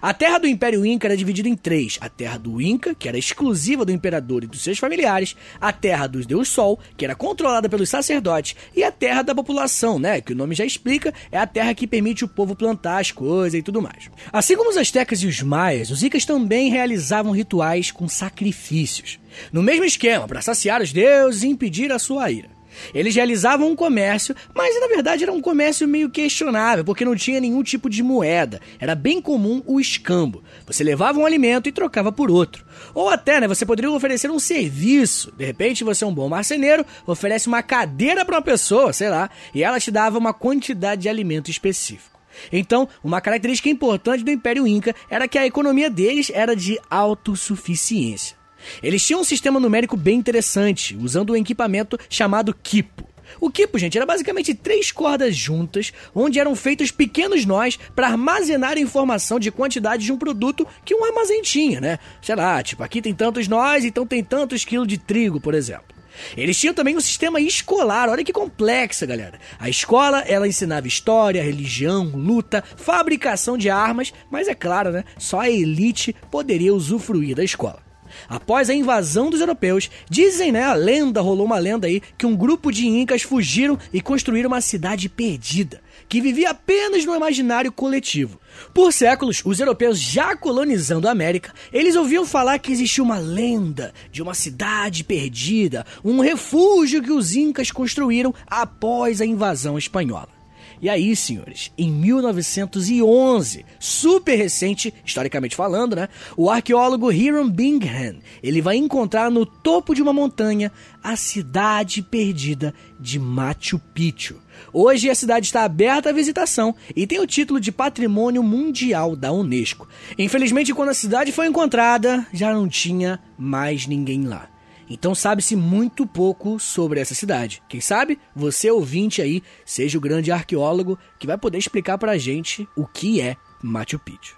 A 0.00 0.12
terra 0.12 0.38
do 0.38 0.46
Império 0.46 0.84
Inca 0.84 1.06
era 1.06 1.16
dividida 1.16 1.48
em 1.48 1.56
três: 1.56 1.98
a 2.00 2.08
terra 2.08 2.38
do 2.38 2.60
Inca, 2.60 2.94
que 2.94 3.08
era 3.08 3.18
exclusiva 3.18 3.84
do 3.84 3.92
imperador 3.92 4.44
e 4.44 4.46
dos 4.46 4.60
seus 4.60 4.78
familiares, 4.78 5.36
a 5.60 5.72
terra 5.72 6.06
dos 6.06 6.26
Deus 6.26 6.48
Sol, 6.48 6.78
que 6.96 7.04
era 7.04 7.14
controlada 7.14 7.68
pelos 7.68 7.88
sacerdotes, 7.88 8.56
e 8.74 8.82
a 8.82 8.92
terra 8.92 9.22
da 9.22 9.34
população, 9.34 9.98
né? 9.98 10.20
Que 10.20 10.32
o 10.32 10.36
nome 10.36 10.54
já 10.54 10.64
explica, 10.64 11.12
é 11.30 11.38
a 11.38 11.46
terra 11.46 11.74
que 11.74 11.86
permite 11.86 12.24
o 12.24 12.28
povo 12.28 12.54
plantar 12.54 12.98
as 12.98 13.10
coisas 13.10 13.58
e 13.58 13.62
tudo 13.62 13.82
mais. 13.82 14.10
Assim 14.32 14.56
como 14.56 14.70
os 14.70 14.76
astecas 14.76 15.22
e 15.22 15.26
os 15.26 15.42
maias, 15.42 15.90
os 15.90 16.02
incas 16.02 16.24
também 16.24 16.70
realizavam 16.70 17.32
rituais 17.32 17.90
com 17.90 18.08
sacrifícios. 18.08 19.18
No 19.52 19.62
mesmo 19.62 19.84
esquema, 19.84 20.26
para 20.26 20.42
saciar 20.42 20.82
os 20.82 20.92
deuses 20.92 21.42
e 21.42 21.48
impedir 21.48 21.92
a 21.92 21.98
sua 21.98 22.30
ira. 22.30 22.57
Eles 22.94 23.14
realizavam 23.14 23.68
um 23.68 23.76
comércio, 23.76 24.34
mas 24.54 24.78
na 24.80 24.88
verdade 24.88 25.22
era 25.22 25.32
um 25.32 25.40
comércio 25.40 25.86
meio 25.86 26.10
questionável, 26.10 26.84
porque 26.84 27.04
não 27.04 27.16
tinha 27.16 27.40
nenhum 27.40 27.62
tipo 27.62 27.88
de 27.88 28.02
moeda. 28.02 28.60
Era 28.78 28.94
bem 28.94 29.20
comum 29.20 29.62
o 29.66 29.80
escambo. 29.80 30.42
Você 30.66 30.82
levava 30.84 31.18
um 31.18 31.26
alimento 31.26 31.68
e 31.68 31.72
trocava 31.72 32.12
por 32.12 32.30
outro. 32.30 32.64
Ou 32.94 33.08
até, 33.08 33.40
né, 33.40 33.48
você 33.48 33.64
poderia 33.64 33.90
oferecer 33.90 34.30
um 34.30 34.38
serviço. 34.38 35.32
De 35.36 35.44
repente, 35.44 35.84
você 35.84 36.04
é 36.04 36.06
um 36.06 36.14
bom 36.14 36.28
marceneiro, 36.28 36.84
oferece 37.06 37.48
uma 37.48 37.62
cadeira 37.62 38.24
para 38.24 38.36
uma 38.36 38.42
pessoa, 38.42 38.92
sei 38.92 39.08
lá, 39.08 39.30
e 39.54 39.62
ela 39.62 39.80
te 39.80 39.90
dava 39.90 40.18
uma 40.18 40.32
quantidade 40.32 41.02
de 41.02 41.08
alimento 41.08 41.50
específico. 41.50 42.18
Então, 42.52 42.88
uma 43.02 43.20
característica 43.20 43.68
importante 43.68 44.22
do 44.22 44.30
Império 44.30 44.66
Inca 44.66 44.94
era 45.10 45.26
que 45.26 45.38
a 45.38 45.46
economia 45.46 45.90
deles 45.90 46.30
era 46.32 46.54
de 46.54 46.78
autossuficiência. 46.88 48.36
Eles 48.82 49.04
tinham 49.04 49.20
um 49.20 49.24
sistema 49.24 49.60
numérico 49.60 49.96
bem 49.96 50.18
interessante, 50.18 50.96
usando 50.96 51.32
um 51.32 51.36
equipamento 51.36 51.98
chamado 52.08 52.54
Kipo. 52.54 53.06
O 53.40 53.50
Kipo, 53.50 53.78
gente, 53.78 53.96
era 53.96 54.06
basicamente 54.06 54.54
três 54.54 54.90
cordas 54.90 55.36
juntas, 55.36 55.92
onde 56.14 56.40
eram 56.40 56.56
feitos 56.56 56.90
pequenos 56.90 57.44
nós 57.44 57.78
para 57.94 58.08
armazenar 58.08 58.78
informação 58.78 59.38
de 59.38 59.50
quantidade 59.50 60.04
de 60.04 60.12
um 60.12 60.18
produto 60.18 60.66
que 60.84 60.94
um 60.94 61.04
armazém 61.04 61.42
tinha, 61.42 61.80
né? 61.80 61.98
Sei 62.22 62.34
lá, 62.34 62.62
tipo, 62.62 62.82
aqui 62.82 63.02
tem 63.02 63.14
tantos 63.14 63.46
nós, 63.46 63.84
então 63.84 64.06
tem 64.06 64.24
tantos 64.24 64.64
quilos 64.64 64.88
de 64.88 64.98
trigo, 64.98 65.40
por 65.40 65.54
exemplo. 65.54 65.98
Eles 66.36 66.58
tinham 66.58 66.74
também 66.74 66.96
um 66.96 67.00
sistema 67.00 67.40
escolar, 67.40 68.08
olha 68.08 68.24
que 68.24 68.32
complexa, 68.32 69.06
galera. 69.06 69.38
A 69.58 69.68
escola, 69.68 70.20
ela 70.22 70.48
ensinava 70.48 70.88
história, 70.88 71.42
religião, 71.42 72.06
luta, 72.06 72.64
fabricação 72.76 73.56
de 73.56 73.70
armas, 73.70 74.12
mas 74.30 74.48
é 74.48 74.54
claro, 74.54 74.90
né? 74.90 75.04
Só 75.16 75.40
a 75.40 75.50
elite 75.50 76.14
poderia 76.28 76.74
usufruir 76.74 77.36
da 77.36 77.44
escola. 77.44 77.87
Após 78.28 78.70
a 78.70 78.74
invasão 78.74 79.30
dos 79.30 79.40
europeus, 79.40 79.90
dizem, 80.08 80.52
né, 80.52 80.64
a 80.64 80.74
lenda, 80.74 81.20
rolou 81.20 81.46
uma 81.46 81.58
lenda 81.58 81.86
aí, 81.86 82.00
que 82.16 82.26
um 82.26 82.36
grupo 82.36 82.72
de 82.72 82.86
incas 82.86 83.22
fugiram 83.22 83.78
e 83.92 84.00
construíram 84.00 84.48
uma 84.48 84.60
cidade 84.60 85.08
perdida, 85.08 85.80
que 86.08 86.20
vivia 86.20 86.50
apenas 86.50 87.04
no 87.04 87.14
imaginário 87.14 87.70
coletivo. 87.70 88.40
Por 88.72 88.92
séculos, 88.92 89.42
os 89.44 89.60
europeus 89.60 89.98
já 90.00 90.36
colonizando 90.36 91.08
a 91.08 91.10
América, 91.10 91.52
eles 91.72 91.96
ouviam 91.96 92.24
falar 92.24 92.58
que 92.58 92.72
existia 92.72 93.04
uma 93.04 93.18
lenda 93.18 93.92
de 94.10 94.22
uma 94.22 94.34
cidade 94.34 95.04
perdida, 95.04 95.86
um 96.04 96.20
refúgio 96.20 97.02
que 97.02 97.12
os 97.12 97.36
incas 97.36 97.70
construíram 97.70 98.34
após 98.46 99.20
a 99.20 99.26
invasão 99.26 99.78
espanhola. 99.78 100.37
E 100.80 100.88
aí, 100.88 101.14
senhores, 101.16 101.72
em 101.76 101.90
1911, 101.90 103.64
super 103.80 104.36
recente, 104.36 104.94
historicamente 105.04 105.56
falando, 105.56 105.96
né? 105.96 106.08
O 106.36 106.48
arqueólogo 106.50 107.10
Hiram 107.10 107.50
Bingham, 107.50 108.18
ele 108.42 108.60
vai 108.60 108.76
encontrar 108.76 109.30
no 109.30 109.44
topo 109.44 109.94
de 109.94 110.02
uma 110.02 110.12
montanha 110.12 110.70
a 111.02 111.16
cidade 111.16 112.02
perdida 112.02 112.72
de 112.98 113.18
Machu 113.18 113.78
Picchu. 113.92 114.36
Hoje 114.72 115.08
a 115.08 115.14
cidade 115.14 115.46
está 115.46 115.62
aberta 115.64 116.10
à 116.10 116.12
visitação 116.12 116.74
e 116.94 117.06
tem 117.06 117.20
o 117.20 117.26
título 117.26 117.60
de 117.60 117.72
Patrimônio 117.72 118.42
Mundial 118.42 119.16
da 119.16 119.32
Unesco. 119.32 119.88
Infelizmente, 120.18 120.74
quando 120.74 120.90
a 120.90 120.94
cidade 120.94 121.32
foi 121.32 121.46
encontrada, 121.46 122.26
já 122.32 122.52
não 122.52 122.68
tinha 122.68 123.20
mais 123.38 123.86
ninguém 123.86 124.26
lá. 124.26 124.48
Então 124.90 125.14
sabe-se 125.14 125.54
muito 125.54 126.06
pouco 126.06 126.58
sobre 126.58 127.00
essa 127.00 127.14
cidade. 127.14 127.62
Quem 127.68 127.80
sabe 127.80 128.18
você 128.34 128.70
ouvinte 128.70 129.20
aí 129.20 129.42
seja 129.64 129.98
o 129.98 130.00
grande 130.00 130.32
arqueólogo 130.32 130.98
que 131.18 131.26
vai 131.26 131.36
poder 131.36 131.58
explicar 131.58 131.98
pra 131.98 132.16
gente 132.16 132.68
o 132.76 132.86
que 132.86 133.20
é 133.20 133.36
Machu 133.62 133.98
Picchu. 133.98 134.36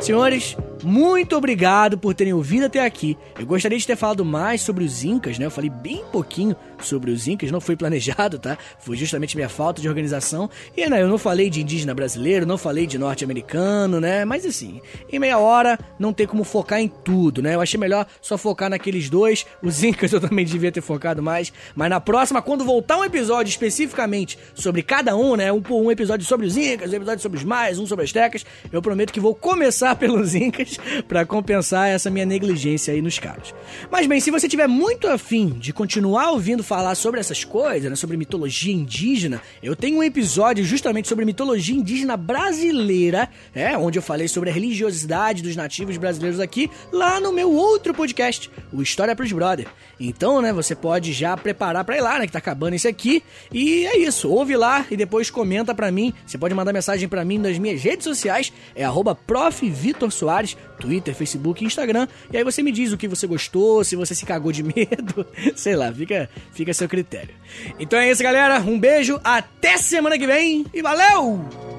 Senhores, 0.00 0.54
muito 0.84 1.36
obrigado 1.36 1.98
por 1.98 2.14
terem 2.14 2.32
ouvido 2.32 2.66
até 2.66 2.84
aqui. 2.84 3.16
Eu 3.38 3.46
gostaria 3.46 3.78
de 3.78 3.86
ter 3.86 3.96
falado 3.96 4.24
mais 4.24 4.60
sobre 4.60 4.84
os 4.84 5.02
Incas, 5.02 5.38
né? 5.38 5.46
Eu 5.46 5.50
falei 5.50 5.70
bem 5.70 6.04
pouquinho 6.12 6.54
sobre 6.80 7.10
os 7.10 7.26
Incas, 7.26 7.50
não 7.50 7.60
foi 7.60 7.74
planejado, 7.76 8.38
tá? 8.38 8.56
Foi 8.78 8.96
justamente 8.96 9.36
minha 9.36 9.48
falta 9.48 9.80
de 9.80 9.88
organização. 9.88 10.50
E 10.76 10.88
né, 10.88 11.02
eu 11.02 11.08
não 11.08 11.18
falei 11.18 11.48
de 11.48 11.62
indígena 11.62 11.94
brasileiro, 11.94 12.46
não 12.46 12.58
falei 12.58 12.86
de 12.86 12.98
norte-americano, 12.98 14.00
né? 14.00 14.24
Mas 14.24 14.44
assim, 14.44 14.80
em 15.10 15.18
meia 15.18 15.38
hora 15.38 15.78
não 15.98 16.12
tem 16.12 16.26
como 16.26 16.44
focar 16.44 16.80
em 16.80 16.88
tudo, 16.88 17.42
né? 17.42 17.54
Eu 17.54 17.60
achei 17.60 17.78
melhor 17.78 18.06
só 18.20 18.36
focar 18.36 18.68
naqueles 18.68 19.08
dois. 19.08 19.46
Os 19.62 19.82
Incas 19.82 20.12
eu 20.12 20.20
também 20.20 20.44
devia 20.46 20.70
ter 20.70 20.82
focado 20.82 21.22
mais. 21.22 21.52
Mas 21.74 21.90
na 21.90 22.00
próxima, 22.00 22.42
quando 22.42 22.64
voltar 22.64 22.98
um 22.98 23.04
episódio 23.04 23.50
especificamente 23.50 24.38
sobre 24.54 24.82
cada 24.82 25.16
um, 25.16 25.34
né? 25.36 25.52
Um, 25.52 25.62
um 25.70 25.90
episódio 25.90 26.26
sobre 26.26 26.46
os 26.46 26.56
Incas, 26.56 26.92
um 26.92 26.96
episódio 26.96 27.22
sobre 27.22 27.38
os 27.38 27.44
Maias, 27.44 27.78
um 27.78 27.86
sobre 27.86 28.04
as 28.04 28.12
Tecas, 28.12 28.44
eu 28.70 28.82
prometo 28.82 29.12
que 29.12 29.20
vou 29.20 29.34
começar 29.34 29.94
pelos 29.96 30.34
Incas 30.34 30.73
para 31.08 31.24
compensar 31.24 31.88
essa 31.88 32.10
minha 32.10 32.26
negligência 32.26 32.94
aí 32.94 33.02
nos 33.02 33.18
caros. 33.18 33.54
Mas 33.90 34.06
bem, 34.06 34.20
se 34.20 34.30
você 34.30 34.48
tiver 34.48 34.66
muito 34.66 35.08
afim 35.08 35.48
de 35.50 35.72
continuar 35.72 36.30
ouvindo 36.30 36.62
falar 36.62 36.94
sobre 36.94 37.20
essas 37.20 37.44
coisas, 37.44 37.90
né, 37.90 37.96
sobre 37.96 38.16
mitologia 38.16 38.72
indígena, 38.72 39.40
eu 39.62 39.74
tenho 39.76 39.98
um 39.98 40.02
episódio 40.02 40.64
justamente 40.64 41.08
sobre 41.08 41.24
mitologia 41.24 41.74
indígena 41.74 42.16
brasileira, 42.16 43.28
é, 43.54 43.76
onde 43.76 43.98
eu 43.98 44.02
falei 44.02 44.28
sobre 44.28 44.50
a 44.50 44.52
religiosidade 44.52 45.42
dos 45.42 45.56
nativos 45.56 45.96
brasileiros 45.96 46.40
aqui, 46.40 46.70
lá 46.92 47.20
no 47.20 47.32
meu 47.32 47.52
outro 47.52 47.94
podcast, 47.94 48.50
o 48.72 48.82
História 48.82 49.14
pros 49.14 49.32
Brother. 49.32 49.66
Então, 49.98 50.40
né, 50.42 50.52
você 50.52 50.74
pode 50.74 51.12
já 51.12 51.36
preparar 51.36 51.84
para 51.84 51.96
ir 51.96 52.00
lá, 52.00 52.18
né, 52.18 52.26
que 52.26 52.32
tá 52.32 52.38
acabando 52.38 52.74
esse 52.74 52.88
aqui. 52.88 53.22
E 53.52 53.86
é 53.86 53.98
isso, 53.98 54.28
ouve 54.30 54.56
lá 54.56 54.84
e 54.90 54.96
depois 54.96 55.30
comenta 55.30 55.74
para 55.74 55.90
mim. 55.90 56.12
Você 56.26 56.38
pode 56.38 56.54
mandar 56.54 56.72
mensagem 56.72 57.08
para 57.08 57.24
mim 57.24 57.38
nas 57.38 57.58
minhas 57.58 57.82
redes 57.82 58.04
sociais, 58.04 58.52
é 58.74 58.84
arroba 58.84 59.18
Soares, 60.10 60.56
Twitter, 60.78 61.14
Facebook 61.14 61.62
e 61.62 61.66
Instagram. 61.66 62.08
E 62.32 62.36
aí 62.36 62.44
você 62.44 62.62
me 62.62 62.72
diz 62.72 62.92
o 62.92 62.96
que 62.96 63.08
você 63.08 63.26
gostou, 63.26 63.84
se 63.84 63.96
você 63.96 64.14
se 64.14 64.24
cagou 64.24 64.52
de 64.52 64.62
medo, 64.64 65.26
sei 65.54 65.76
lá, 65.76 65.92
fica, 65.92 66.28
fica 66.52 66.70
a 66.70 66.74
seu 66.74 66.88
critério. 66.88 67.34
Então 67.78 67.98
é 67.98 68.10
isso, 68.10 68.22
galera. 68.22 68.60
Um 68.60 68.78
beijo, 68.78 69.20
até 69.22 69.76
semana 69.76 70.18
que 70.18 70.26
vem 70.26 70.66
e 70.72 70.82
valeu! 70.82 71.73